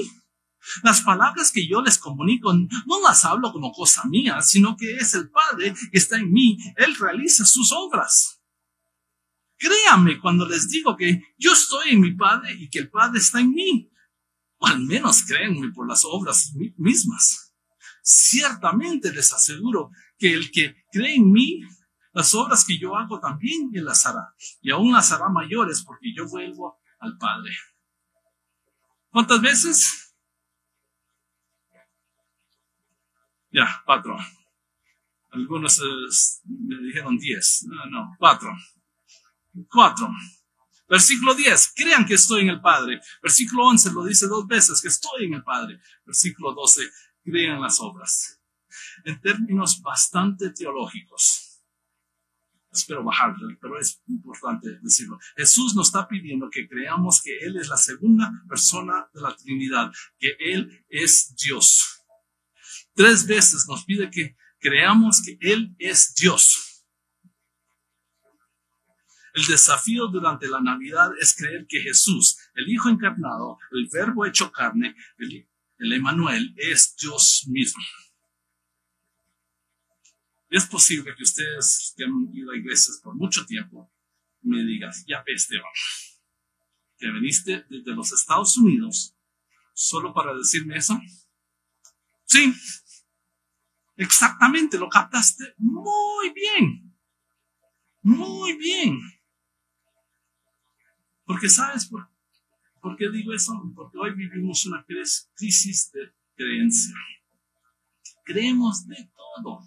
Las 0.84 1.02
palabras 1.02 1.52
que 1.52 1.68
yo 1.68 1.82
les 1.82 1.98
comunico 1.98 2.54
no 2.54 3.02
las 3.04 3.26
hablo 3.26 3.52
como 3.52 3.72
cosa 3.72 4.04
mía, 4.06 4.42
sino 4.42 4.76
que 4.76 4.96
es 4.96 5.14
el 5.14 5.30
Padre 5.30 5.74
que 5.92 5.98
está 5.98 6.18
en 6.18 6.32
mí. 6.32 6.58
Él 6.78 6.96
realiza 6.96 7.46
sus 7.46 7.72
obras. 7.72 8.42
Créanme 9.58 10.20
cuando 10.20 10.48
les 10.48 10.70
digo 10.70 10.98
que 10.98 11.22
yo 11.38 11.54
estoy 11.54 11.92
en 11.92 12.02
mi 12.02 12.14
Padre 12.14 12.54
y 12.54 12.70
que 12.70 12.80
el 12.80 12.90
Padre 12.90 13.20
está 13.20 13.40
en 13.40 13.52
mí. 13.52 13.92
O 14.58 14.68
al 14.68 14.80
menos 14.82 15.24
créanme 15.24 15.72
por 15.72 15.88
las 15.88 16.04
obras 16.06 16.54
mismas. 16.78 17.54
Ciertamente 18.04 19.12
les 19.14 19.34
aseguro 19.34 19.92
que 20.18 20.34
el 20.34 20.52
que 20.52 20.76
cree 20.92 21.16
en 21.16 21.32
mí, 21.32 21.62
las 22.14 22.34
obras 22.34 22.64
que 22.66 22.78
yo 22.78 22.96
hago 22.96 23.20
también 23.20 23.72
él 23.74 23.84
las 23.84 24.06
hará, 24.06 24.34
y 24.62 24.72
aún 24.72 24.94
las 24.94 25.12
hará 25.12 25.28
mayores 25.30 25.84
porque 25.86 26.14
yo 26.16 26.28
vuelvo 26.28 26.80
al 27.00 27.18
Padre. 27.18 27.52
¿Cuántas 29.10 29.42
veces? 29.42 30.05
Ya, 33.56 33.82
cuatro. 33.86 34.18
Algunos 35.32 35.82
me 36.44 36.78
dijeron 36.88 37.18
diez. 37.18 37.66
No, 37.70 37.86
no, 37.86 38.16
cuatro. 38.20 38.54
Cuatro. 39.72 40.10
Versículo 40.90 41.34
10, 41.34 41.74
crean 41.74 42.06
que 42.06 42.16
estoy 42.16 42.42
en 42.42 42.50
el 42.50 42.60
Padre. 42.60 43.00
Versículo 43.24 43.64
11 43.68 43.94
lo 43.94 44.04
dice 44.04 44.28
dos 44.28 44.46
veces, 44.46 44.82
que 44.82 44.90
estoy 44.90 45.26
en 45.26 45.36
el 45.36 45.44
Padre. 45.44 45.80
Versículo 46.06 46.54
12, 46.54 46.82
crean 47.24 47.62
las 47.62 47.80
obras. 47.80 48.42
En 49.06 49.22
términos 49.22 49.82
bastante 49.82 50.50
teológicos. 50.50 51.62
Espero 52.74 53.06
bajarlo, 53.06 53.48
pero 53.62 53.80
es 53.80 54.04
importante 54.08 54.80
decirlo. 54.82 55.18
Jesús 55.38 55.76
nos 55.76 55.88
está 55.88 56.10
pidiendo 56.10 56.50
que 56.50 56.68
creamos 56.68 57.22
que 57.24 57.38
Él 57.38 57.56
es 57.56 57.70
la 57.70 57.78
segunda 57.78 58.30
persona 58.50 59.08
de 59.14 59.22
la 59.22 59.34
Trinidad, 59.34 59.94
que 60.20 60.36
Él 60.40 60.86
es 60.90 61.34
Dios. 61.38 61.95
Tres 62.96 63.28
veces 63.28 63.66
nos 63.68 63.84
pide 63.84 64.10
que 64.10 64.36
creamos 64.60 65.22
que 65.22 65.38
Él 65.42 65.76
es 65.78 66.16
Dios. 66.16 66.86
El 69.34 69.46
desafío 69.48 70.08
durante 70.08 70.48
la 70.48 70.62
Navidad 70.62 71.12
es 71.20 71.36
creer 71.36 71.68
que 71.68 71.82
Jesús, 71.82 72.38
el 72.56 72.70
Hijo 72.70 72.88
encarnado, 72.88 73.60
el 73.72 73.90
Verbo 73.92 74.26
hecho 74.26 74.50
carne, 74.50 74.96
el, 75.18 75.46
el 75.80 75.94
Emanuel, 75.94 76.56
es 76.58 76.96
Dios 76.96 77.44
mismo. 77.48 77.84
Es 80.50 80.66
posible 80.66 81.14
que 81.18 81.24
ustedes 81.24 81.94
que 81.98 82.06
han 82.06 82.30
ido 82.34 82.52
a 82.52 82.58
iglesias 82.58 83.02
por 83.04 83.14
mucho 83.14 83.46
tiempo 83.46 83.92
me 84.42 84.64
digas, 84.64 85.04
ya 85.06 85.24
Esteban, 85.26 85.66
que 86.98 87.12
viniste 87.12 87.66
desde 87.70 87.94
los 87.94 88.14
Estados 88.14 88.56
Unidos 88.58 89.18
solo 89.74 90.14
para 90.14 90.34
decirme 90.34 90.78
eso. 90.78 90.98
Sí, 92.26 92.54
exactamente, 93.96 94.78
lo 94.78 94.90
captaste 94.90 95.54
muy 95.58 96.32
bien, 96.34 96.96
muy 98.02 98.58
bien. 98.58 99.00
Porque 101.26 101.50
sabes 101.50 101.88
por, 101.88 102.08
por 102.82 102.96
qué 102.96 103.10
digo 103.10 103.34
eso? 103.34 103.54
Porque 103.76 103.98
hoy 103.98 104.14
vivimos 104.14 104.66
una 104.68 104.86
crisis 105.36 105.92
de 105.92 106.14
creencia. 106.36 106.96
Creemos 108.24 108.88
de 108.88 109.10
todo. 109.16 109.62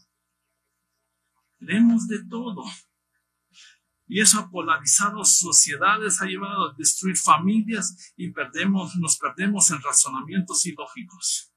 Creemos 1.58 2.06
de 2.06 2.24
todo. 2.24 2.64
Y 4.06 4.20
eso 4.20 4.40
ha 4.40 4.50
polarizado 4.50 5.22
sociedades, 5.24 6.22
ha 6.22 6.26
llevado 6.26 6.70
a 6.70 6.74
destruir 6.78 7.16
familias 7.16 8.14
y 8.16 8.30
perdemos, 8.30 8.96
nos 8.96 9.18
perdemos 9.18 9.70
en 9.70 9.82
razonamientos 9.82 10.64
ilógicos. 10.64 11.47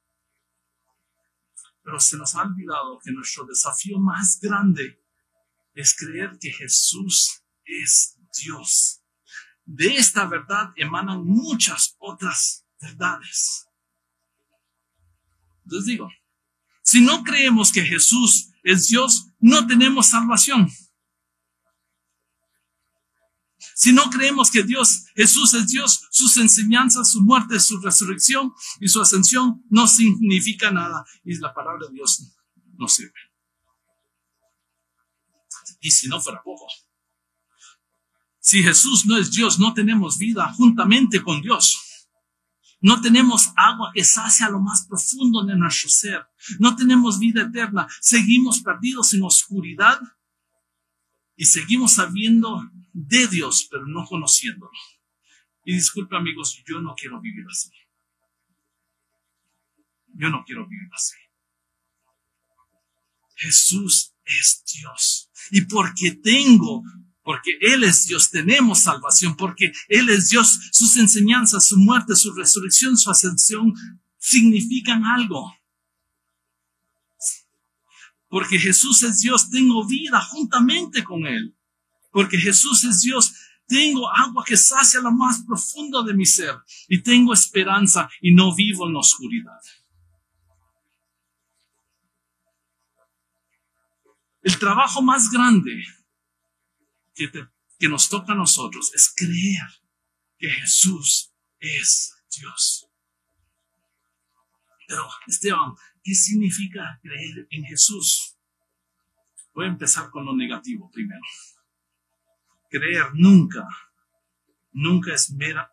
Pero 1.83 1.99
se 1.99 2.17
nos 2.17 2.35
ha 2.35 2.43
olvidado 2.43 2.99
que 3.03 3.11
nuestro 3.11 3.45
desafío 3.45 3.99
más 3.99 4.39
grande 4.41 4.99
es 5.73 5.95
creer 5.95 6.37
que 6.39 6.51
Jesús 6.51 7.43
es 7.65 8.17
Dios 8.43 9.01
de 9.65 9.95
esta 9.95 10.25
verdad 10.25 10.71
emanan 10.75 11.25
muchas 11.25 11.95
otras 11.99 12.65
verdades. 12.81 13.67
Entonces 15.63 15.85
digo, 15.85 16.09
si 16.83 17.01
no 17.01 17.23
creemos 17.23 17.71
que 17.71 17.83
Jesús 17.83 18.51
es 18.63 18.89
Dios, 18.89 19.27
no 19.39 19.65
tenemos 19.67 20.07
salvación. 20.07 20.69
Si 23.75 23.93
no 23.93 24.09
creemos 24.09 24.51
que 24.51 24.63
Dios, 24.63 25.05
Jesús 25.15 25.53
es 25.53 25.67
Dios, 25.67 26.07
sus 26.11 26.37
enseñanzas, 26.37 27.11
su 27.11 27.21
muerte, 27.21 27.59
su 27.59 27.79
resurrección 27.79 28.53
y 28.79 28.87
su 28.87 29.01
ascensión 29.01 29.63
no 29.69 29.87
significa 29.87 30.71
nada. 30.71 31.05
Y 31.23 31.35
la 31.37 31.53
palabra 31.53 31.87
de 31.87 31.93
Dios 31.93 32.33
no 32.77 32.87
sirve. 32.87 33.13
Y 35.79 35.91
si 35.91 36.07
no 36.07 36.19
fuera 36.21 36.41
poco, 36.43 36.67
si 38.39 38.63
Jesús 38.63 39.05
no 39.05 39.17
es 39.17 39.31
Dios, 39.31 39.59
no 39.59 39.73
tenemos 39.73 40.17
vida 40.17 40.51
juntamente 40.53 41.21
con 41.21 41.41
Dios. 41.41 41.79
No 42.81 42.99
tenemos 42.99 43.51
agua 43.55 43.91
que 43.93 44.03
sacia 44.03 44.49
lo 44.49 44.59
más 44.59 44.87
profundo 44.87 45.43
de 45.45 45.55
nuestro 45.55 45.89
ser. 45.89 46.25
No 46.57 46.75
tenemos 46.75 47.19
vida 47.19 47.43
eterna. 47.43 47.87
Seguimos 48.01 48.61
perdidos 48.61 49.13
en 49.13 49.21
oscuridad 49.21 49.99
y 51.35 51.45
seguimos 51.45 51.93
sabiendo 51.93 52.67
de 52.93 53.27
Dios, 53.27 53.67
pero 53.69 53.85
no 53.87 54.05
conociéndolo. 54.05 54.71
Y 55.63 55.73
disculpe 55.73 56.15
amigos, 56.15 56.61
yo 56.65 56.81
no 56.81 56.95
quiero 56.95 57.19
vivir 57.21 57.45
así. 57.49 57.69
Yo 60.13 60.29
no 60.29 60.43
quiero 60.45 60.67
vivir 60.67 60.89
así. 60.93 61.15
Jesús 63.35 64.13
es 64.25 64.63
Dios. 64.65 65.31
Y 65.51 65.61
porque 65.61 66.11
tengo 66.11 66.83
porque 67.23 67.51
Él 67.61 67.83
es 67.83 68.07
Dios, 68.07 68.31
tenemos 68.31 68.79
salvación, 68.81 69.35
porque 69.35 69.71
Él 69.87 70.09
es 70.09 70.29
Dios, 70.29 70.59
sus 70.71 70.97
enseñanzas, 70.97 71.67
su 71.67 71.77
muerte, 71.77 72.15
su 72.15 72.33
resurrección, 72.33 72.97
su 72.97 73.11
ascensión 73.11 73.73
significan 74.17 75.05
algo. 75.05 75.53
Porque 78.27 78.57
Jesús 78.57 79.03
es 79.03 79.19
Dios, 79.19 79.49
tengo 79.49 79.85
vida 79.85 80.21
juntamente 80.21 81.03
con 81.03 81.27
Él. 81.27 81.55
Porque 82.11 82.37
Jesús 82.37 82.83
es 82.83 83.01
Dios, 83.01 83.33
tengo 83.67 84.09
agua 84.09 84.43
que 84.45 84.57
sacia 84.57 84.99
lo 84.99 85.11
más 85.11 85.43
profundo 85.47 86.03
de 86.03 86.13
mi 86.13 86.25
ser 86.25 86.55
y 86.89 87.01
tengo 87.01 87.33
esperanza 87.33 88.09
y 88.19 88.33
no 88.33 88.53
vivo 88.53 88.87
en 88.87 88.93
la 88.93 88.99
oscuridad. 88.99 89.61
El 94.41 94.57
trabajo 94.57 95.01
más 95.01 95.29
grande 95.29 95.83
que, 97.13 97.87
nos 97.87 98.09
toca 98.09 98.33
a 98.33 98.35
nosotros 98.35 98.91
es 98.93 99.13
creer 99.15 99.67
que 100.37 100.49
Jesús 100.49 101.31
es 101.59 102.13
Dios. 102.35 102.87
Pero, 104.87 105.07
Esteban, 105.27 105.75
¿qué 106.03 106.13
significa 106.13 106.99
creer 107.01 107.47
en 107.51 107.63
Jesús? 107.63 108.37
Voy 109.53 109.65
a 109.65 109.69
empezar 109.69 110.09
con 110.09 110.25
lo 110.25 110.35
negativo 110.35 110.89
primero. 110.91 111.21
Creer 112.71 113.11
nunca, 113.13 113.67
nunca 114.71 115.13
es 115.13 115.31
mera, 115.31 115.71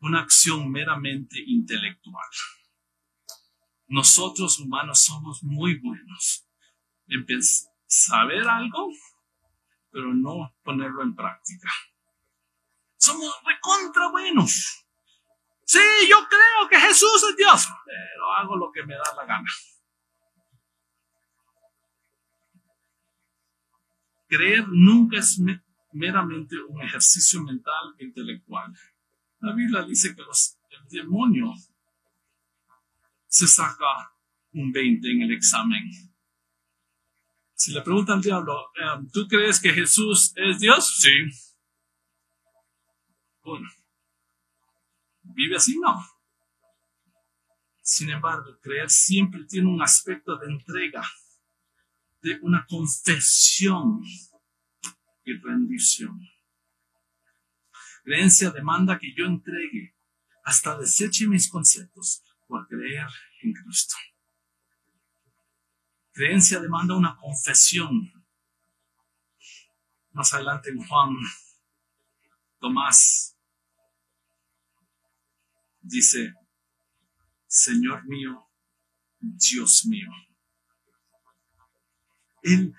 una 0.00 0.20
acción 0.20 0.70
meramente 0.70 1.38
intelectual. 1.44 2.28
Nosotros 3.88 4.58
humanos 4.60 5.02
somos 5.02 5.42
muy 5.42 5.78
buenos 5.80 6.46
en 7.08 7.26
saber 7.86 8.48
algo 8.48 8.88
pero 9.90 10.14
no 10.14 10.54
ponerlo 10.62 11.02
en 11.02 11.14
práctica. 11.14 11.68
Somos 12.96 13.34
recontra 13.44 14.08
buenos. 14.10 14.86
Sí, 15.64 15.78
yo 16.08 16.16
creo 16.28 16.68
que 16.68 16.78
Jesús 16.78 17.24
es 17.30 17.36
Dios, 17.36 17.68
pero 17.84 18.32
hago 18.32 18.56
lo 18.56 18.72
que 18.72 18.84
me 18.84 18.94
da 18.94 19.14
la 19.16 19.24
gana. 19.24 19.50
Creer 24.28 24.66
nunca 24.68 25.18
es 25.18 25.38
meramente 25.92 26.56
un 26.68 26.82
ejercicio 26.82 27.42
mental 27.42 27.94
e 27.98 28.04
intelectual. 28.04 28.72
La 29.40 29.52
Biblia 29.54 29.82
dice 29.82 30.14
que 30.14 30.22
el 30.22 30.88
demonio 30.88 31.54
se 33.26 33.46
saca 33.46 34.14
un 34.52 34.72
20 34.72 35.10
en 35.10 35.22
el 35.22 35.32
examen 35.32 36.10
si 37.60 37.72
le 37.72 37.82
preguntan 37.82 38.16
al 38.16 38.22
diablo, 38.22 38.72
em, 38.74 39.06
¿tú 39.10 39.28
crees 39.28 39.60
que 39.60 39.70
Jesús 39.70 40.32
es 40.34 40.60
Dios? 40.60 40.96
Sí. 40.98 41.10
Bueno, 43.42 43.68
¿vive 45.22 45.56
así? 45.56 45.78
No. 45.78 46.02
Sin 47.82 48.08
embargo, 48.08 48.58
creer 48.62 48.88
siempre 48.88 49.44
tiene 49.44 49.68
un 49.68 49.82
aspecto 49.82 50.38
de 50.38 50.50
entrega, 50.50 51.06
de 52.22 52.38
una 52.40 52.64
confesión 52.66 54.04
y 55.24 55.34
rendición. 55.38 56.20
Creencia 58.04 58.50
demanda 58.50 58.98
que 58.98 59.14
yo 59.14 59.26
entregue 59.26 59.94
hasta 60.44 60.78
deseche 60.78 61.26
mis 61.26 61.48
conceptos 61.48 62.22
por 62.46 62.66
creer 62.66 63.06
en 63.42 63.52
Cristo. 63.52 63.94
Creencia 66.12 66.60
demanda 66.60 66.96
una 66.96 67.16
confesión. 67.16 68.12
Más 70.12 70.34
adelante 70.34 70.70
en 70.70 70.78
Juan, 70.78 71.14
Tomás 72.58 73.36
dice, 75.82 76.34
Señor 77.46 78.04
mío 78.06 78.50
Dios 79.20 79.84
mío. 79.86 80.10
Él 82.42 82.74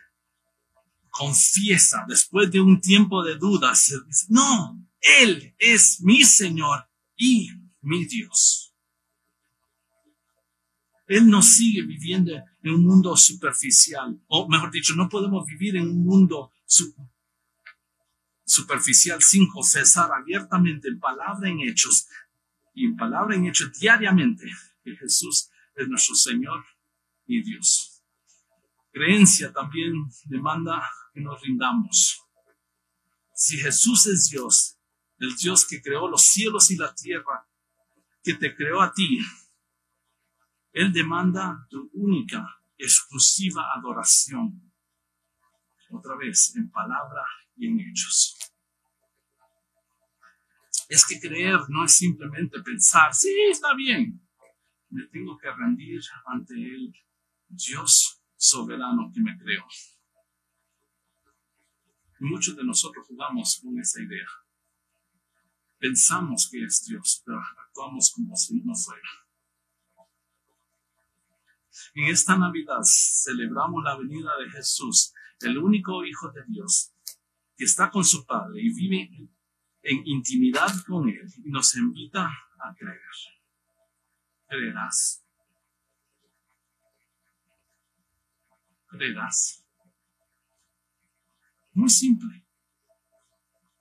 confiesa 1.12 2.06
después 2.08 2.50
de 2.50 2.62
un 2.62 2.82
tiempo 2.82 3.24
de 3.24 3.36
dudas, 3.36 3.94
no, 4.30 4.84
Él 5.00 5.54
es 5.60 6.02
mi 6.02 6.24
Señor 6.24 6.88
y 7.16 7.50
mi 7.82 8.06
Dios. 8.06 8.74
Él 11.08 11.30
no 11.30 11.42
sigue 11.42 11.82
viviendo 11.82 12.32
en 12.64 12.74
un 12.74 12.86
mundo 12.86 13.18
superficial, 13.18 14.18
o 14.28 14.48
mejor 14.48 14.72
dicho, 14.72 14.96
no 14.96 15.10
podemos 15.10 15.46
vivir 15.46 15.76
en 15.76 15.90
un 15.90 16.04
mundo 16.06 16.54
superficial 18.46 19.22
sin 19.22 19.48
confesar 19.48 20.10
abiertamente 20.14 20.88
en 20.88 21.00
palabra 21.00 21.50
en 21.50 21.60
hechos 21.62 22.08
y 22.74 22.86
en 22.86 22.96
palabra 22.96 23.36
en 23.36 23.46
hechos 23.46 23.78
diariamente 23.78 24.46
que 24.84 24.96
Jesús 24.96 25.50
es 25.76 25.88
nuestro 25.88 26.16
Señor 26.16 26.64
y 27.26 27.44
Dios. 27.44 28.02
Creencia 28.92 29.52
también 29.52 29.94
demanda 30.26 30.82
nos 31.20 31.42
rindamos. 31.42 32.22
Si 33.34 33.58
Jesús 33.58 34.08
es 34.08 34.30
Dios, 34.30 34.78
el 35.18 35.36
Dios 35.36 35.68
que 35.68 35.82
creó 35.82 36.08
los 36.08 36.24
cielos 36.24 36.72
y 36.72 36.78
la 36.78 36.94
tierra, 36.96 37.48
que 38.24 38.36
te 38.36 38.56
creó 38.56 38.82
a 38.82 38.94
ti, 38.94 39.20
Él 40.72 40.94
demanda 40.94 41.68
tu 41.70 41.90
única, 41.94 42.46
exclusiva 42.78 43.66
adoración. 43.76 44.72
Otra 45.92 46.16
vez, 46.16 46.56
en 46.56 46.70
palabra 46.72 47.24
y 47.56 47.68
en 47.68 47.80
hechos. 47.80 48.38
Es 50.88 51.06
que 51.06 51.20
creer 51.20 51.60
no 51.70 51.86
es 51.86 51.94
simplemente 51.94 52.62
pensar, 52.62 53.14
sí, 53.14 53.34
está 53.50 53.74
bien. 53.76 54.22
Me 54.90 55.06
tengo 55.08 55.38
que 55.38 55.52
rendir 55.52 56.02
ante 56.26 56.54
el 56.54 56.94
Dios 57.48 58.22
soberano 58.36 59.12
que 59.14 59.22
me 59.22 59.38
creó. 59.38 59.66
Muchos 62.22 62.56
de 62.56 62.64
nosotros 62.64 63.06
jugamos 63.08 63.60
con 63.64 63.80
esa 63.80 64.02
idea. 64.02 64.28
Pensamos 65.78 66.48
que 66.52 66.64
es 66.64 66.86
Dios, 66.86 67.24
pero 67.26 67.40
actuamos 67.40 68.12
como 68.12 68.36
si 68.36 68.62
no 68.62 68.76
fuera. 68.76 69.10
En 71.96 72.06
esta 72.06 72.38
Navidad 72.38 72.82
celebramos 72.84 73.84
la 73.84 73.98
venida 73.98 74.32
de 74.38 74.50
Jesús, 74.52 75.14
el 75.40 75.58
único 75.58 76.06
Hijo 76.06 76.32
de 76.32 76.44
Dios, 76.48 76.94
que 77.58 77.66
está 77.66 77.90
con 77.90 78.06
su 78.06 78.26
Padre 78.26 78.62
y 78.62 78.74
vive 78.74 79.10
en 79.82 80.08
intimidad 80.08 80.72
con 80.88 81.10
Él 81.10 81.28
y 81.44 81.50
nos 81.50 81.76
invita 81.76 82.26
a 82.60 82.76
creer. 82.76 83.00
Creerás. 84.48 85.26
Creerás. 88.88 89.61
Muy 91.74 91.90
simple. 91.90 92.46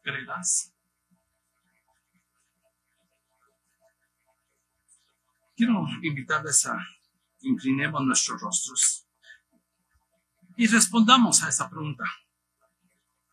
Creerás. 0.03 0.73
Quiero 5.57 5.87
invitarles 6.03 6.65
a 6.67 6.79
inclinemos 7.41 8.03
nuestros 8.05 8.41
rostros 8.41 9.07
y 10.57 10.67
respondamos 10.67 11.43
a 11.43 11.49
esa 11.49 11.69
pregunta. 11.69 12.05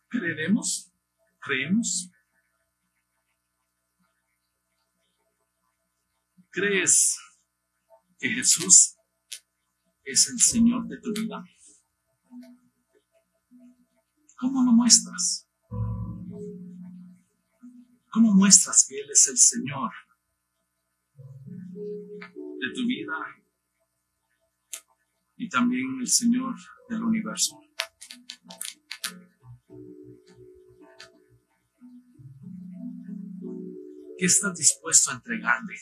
¿Creeremos? 0.08 0.90
¿Creemos? 1.40 2.10
¿Crees 6.50 7.18
que 8.18 8.30
Jesús 8.30 8.96
es 10.04 10.28
el 10.28 10.40
Señor 10.40 10.86
de 10.86 10.98
tu 11.00 11.12
vida? 11.12 11.44
¿Cómo 14.38 14.62
lo 14.62 14.70
muestras? 14.70 15.48
¿Cómo 18.12 18.34
muestras 18.34 18.86
que 18.88 19.00
Él 19.00 19.10
es 19.10 19.26
el 19.26 19.36
Señor 19.36 19.90
de 21.16 22.72
tu 22.72 22.86
vida 22.86 23.14
y 25.36 25.48
también 25.48 25.98
el 26.00 26.06
Señor 26.06 26.54
del 26.88 27.02
universo? 27.02 27.60
¿Qué 34.16 34.24
estás 34.24 34.56
dispuesto 34.56 35.10
a 35.10 35.14
entregarle? 35.14 35.74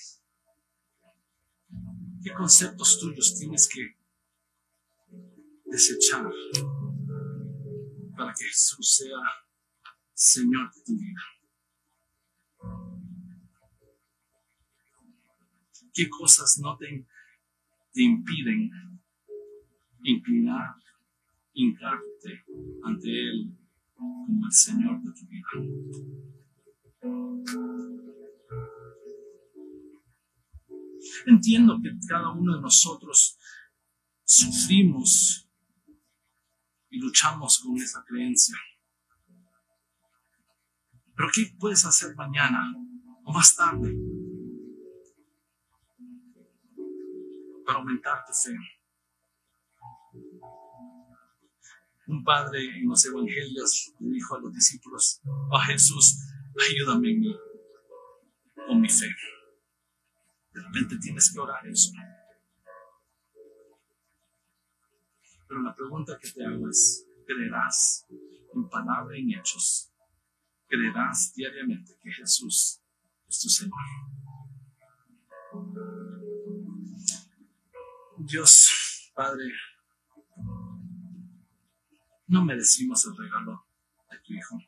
¿Qué 2.24 2.32
conceptos 2.32 2.98
tuyos 3.00 3.36
tienes 3.38 3.68
que 3.68 3.98
desechar 5.66 6.26
para 8.16 8.32
que 8.32 8.44
Jesús 8.44 8.96
sea 8.96 9.18
Señor 10.14 10.72
de 10.74 10.82
tu 10.82 10.92
vida? 10.96 11.20
¿Qué 15.92 16.08
cosas 16.08 16.58
no 16.62 16.76
te, 16.76 17.06
impiden 17.94 18.70
inclinar, 20.02 20.74
hincarte 21.54 22.44
ante 22.84 23.08
Él 23.08 23.56
como 23.94 24.46
el 24.46 24.52
Señor 24.52 25.02
de 25.02 25.12
tu 25.12 25.26
vida? 25.26 25.48
Entiendo 31.26 31.78
que 31.82 31.90
cada 32.06 32.30
uno 32.32 32.56
de 32.56 32.60
nosotros 32.60 33.38
sufrimos 34.24 35.45
y 36.96 36.98
luchamos 36.98 37.58
con 37.58 37.76
esa 37.76 38.02
creencia. 38.06 38.56
Pero 41.14 41.28
¿qué 41.34 41.54
puedes 41.58 41.84
hacer 41.84 42.14
mañana 42.16 42.74
o 43.24 43.32
más 43.32 43.54
tarde 43.54 43.94
para 47.66 47.78
aumentar 47.78 48.24
tu 48.24 48.32
fe? 48.32 48.56
Un 52.06 52.24
padre 52.24 52.64
en 52.78 52.88
los 52.88 53.04
evangelios 53.04 53.92
le 54.00 54.10
dijo 54.10 54.36
a 54.36 54.40
los 54.40 54.54
discípulos, 54.54 55.20
oh 55.50 55.58
Jesús, 55.66 56.16
ayúdame 56.70 57.14
con 58.66 58.80
mi 58.80 58.88
fe. 58.88 59.08
De 60.54 60.62
repente 60.62 60.96
tienes 60.98 61.30
que 61.30 61.40
orar 61.40 61.66
eso. 61.66 61.90
Pero 65.48 65.62
la 65.62 65.74
pregunta 65.74 66.18
que 66.20 66.30
te 66.30 66.44
hago 66.44 66.68
es, 66.68 67.06
¿creerás 67.26 68.06
en 68.54 68.68
palabra 68.68 69.16
y 69.16 69.22
en 69.22 69.38
hechos? 69.38 69.92
¿Creerás 70.68 71.32
diariamente 71.34 71.96
que 72.02 72.10
Jesús 72.10 72.80
es 73.28 73.40
tu 73.40 73.48
Señor? 73.48 73.78
Dios, 78.18 79.12
Padre, 79.14 79.52
no 82.26 82.44
merecimos 82.44 83.06
el 83.06 83.16
regalo 83.16 83.66
de 84.10 84.18
tu 84.18 84.32
Hijo. 84.32 84.58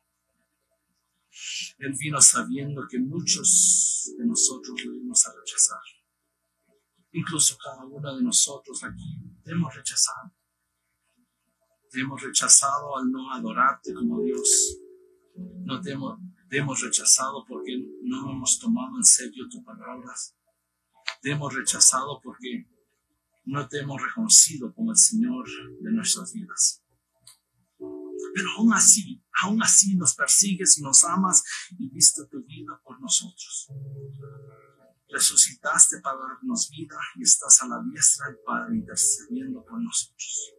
Él 1.78 1.94
vino 1.98 2.20
sabiendo 2.20 2.86
que 2.88 2.98
muchos 2.98 4.12
de 4.16 4.26
nosotros 4.26 4.84
lo 4.84 4.94
íbamos 4.94 5.26
a 5.26 5.32
rechazar. 5.34 5.80
Incluso 7.12 7.56
cada 7.56 7.84
uno 7.84 8.16
de 8.16 8.22
nosotros 8.22 8.82
aquí 8.84 9.20
hemos 9.44 9.74
rechazado. 9.74 10.37
Te 11.90 12.00
hemos 12.00 12.22
rechazado 12.22 12.98
al 12.98 13.10
no 13.10 13.32
adorarte 13.32 13.94
como 13.94 14.20
Dios. 14.22 14.78
No 15.64 15.80
te 15.80 15.92
hemos, 15.92 16.80
rechazado 16.80 17.44
porque 17.46 17.78
no 18.02 18.30
hemos 18.30 18.58
tomado 18.58 18.96
en 18.96 19.04
serio 19.04 19.48
tus 19.48 19.62
palabras. 19.64 20.36
Te 21.22 21.30
hemos 21.30 21.54
rechazado 21.54 22.20
porque 22.22 22.66
no 23.44 23.66
te 23.68 23.80
hemos 23.80 24.02
reconocido 24.02 24.74
como 24.74 24.90
el 24.90 24.98
Señor 24.98 25.46
de 25.80 25.90
nuestras 25.92 26.32
vidas. 26.32 26.82
Pero 27.78 28.50
aún 28.58 28.72
así, 28.74 29.22
aún 29.42 29.62
así 29.62 29.96
nos 29.96 30.14
persigues 30.14 30.78
y 30.78 30.82
nos 30.82 31.04
amas 31.04 31.42
y 31.78 31.88
viste 31.88 32.26
tu 32.26 32.42
vida 32.44 32.80
por 32.84 33.00
nosotros. 33.00 33.68
Resucitaste 35.08 36.00
para 36.02 36.18
darnos 36.18 36.68
vida 36.70 36.96
y 37.16 37.22
estás 37.22 37.62
a 37.62 37.68
la 37.68 37.82
diestra 37.82 38.26
del 38.26 38.38
Padre 38.44 38.76
intercediendo 38.76 39.64
por 39.64 39.82
nosotros. 39.82 40.52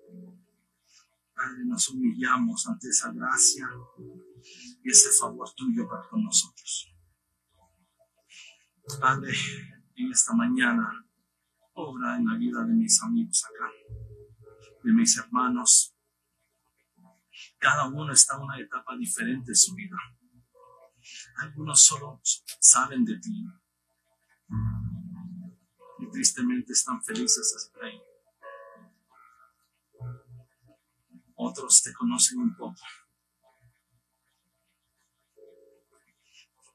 Padre, 1.40 1.64
nos 1.64 1.88
humillamos 1.88 2.68
ante 2.68 2.90
esa 2.90 3.14
gracia 3.14 3.66
y 4.84 4.90
ese 4.90 5.10
favor 5.18 5.50
tuyo 5.56 5.88
para 5.88 6.06
con 6.10 6.22
nosotros. 6.22 6.94
Padre, 9.00 9.32
en 9.96 10.12
esta 10.12 10.34
mañana, 10.34 11.08
obra 11.76 12.18
en 12.18 12.26
la 12.26 12.36
vida 12.36 12.66
de 12.66 12.74
mis 12.74 13.02
amigos 13.04 13.46
acá, 13.46 13.72
de 14.84 14.92
mis 14.92 15.18
hermanos, 15.18 15.96
cada 17.58 17.88
uno 17.88 18.12
está 18.12 18.36
en 18.36 18.42
una 18.42 18.60
etapa 18.60 18.98
diferente 18.98 19.52
de 19.52 19.56
su 19.56 19.74
vida. 19.76 19.96
Algunos 21.38 21.82
solo 21.82 22.20
saben 22.60 23.06
de 23.06 23.18
ti 23.18 23.46
y 26.00 26.12
tristemente 26.12 26.74
están 26.74 27.02
felices 27.02 27.72
ahí. 27.82 28.09
Otros 31.42 31.82
te 31.82 31.94
conocen 31.94 32.40
un 32.40 32.54
poco. 32.54 32.82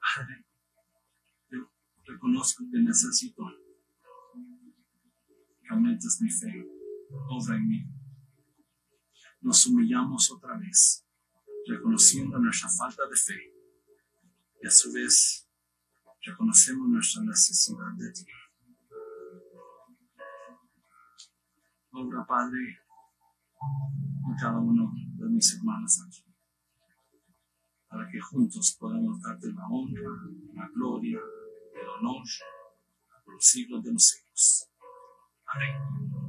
Padre, 0.00 0.46
yo 1.50 1.70
reconozco 2.06 2.64
que 2.72 2.78
necesito 2.78 3.44
que 5.60 5.68
aumentes 5.68 6.18
mi 6.22 6.30
fe. 6.30 6.66
Obra 7.28 7.56
en 7.56 7.68
mí. 7.68 7.84
Nos 9.42 9.66
humillamos 9.66 10.30
otra 10.30 10.56
vez, 10.56 11.04
reconociendo 11.66 12.38
nuestra 12.38 12.70
falta 12.70 13.06
de 13.06 13.16
fe. 13.16 13.52
Y 14.62 14.66
a 14.66 14.70
su 14.70 14.90
vez, 14.94 15.46
reconocemos 16.22 16.88
nuestra 16.88 17.22
necesidad 17.22 17.92
de 17.98 18.12
ti. 18.12 18.24
Obra, 21.90 22.24
Padre, 22.26 22.83
en 24.28 24.36
cada 24.38 24.58
uno 24.58 24.92
de 24.94 25.28
mis 25.28 25.54
hermanos 25.56 26.00
aquí, 26.06 26.24
para 27.88 28.08
que 28.10 28.20
juntos 28.20 28.76
podamos 28.78 29.20
darte 29.22 29.52
la 29.52 29.66
honra, 29.68 30.10
la 30.54 30.68
gloria, 30.74 31.18
el 31.18 31.88
honor 31.88 32.24
por 33.24 33.34
los 33.34 33.44
siglos 33.44 33.82
de 33.82 33.92
los 33.92 34.02
siglos. 34.02 34.68
Amén. 35.46 36.23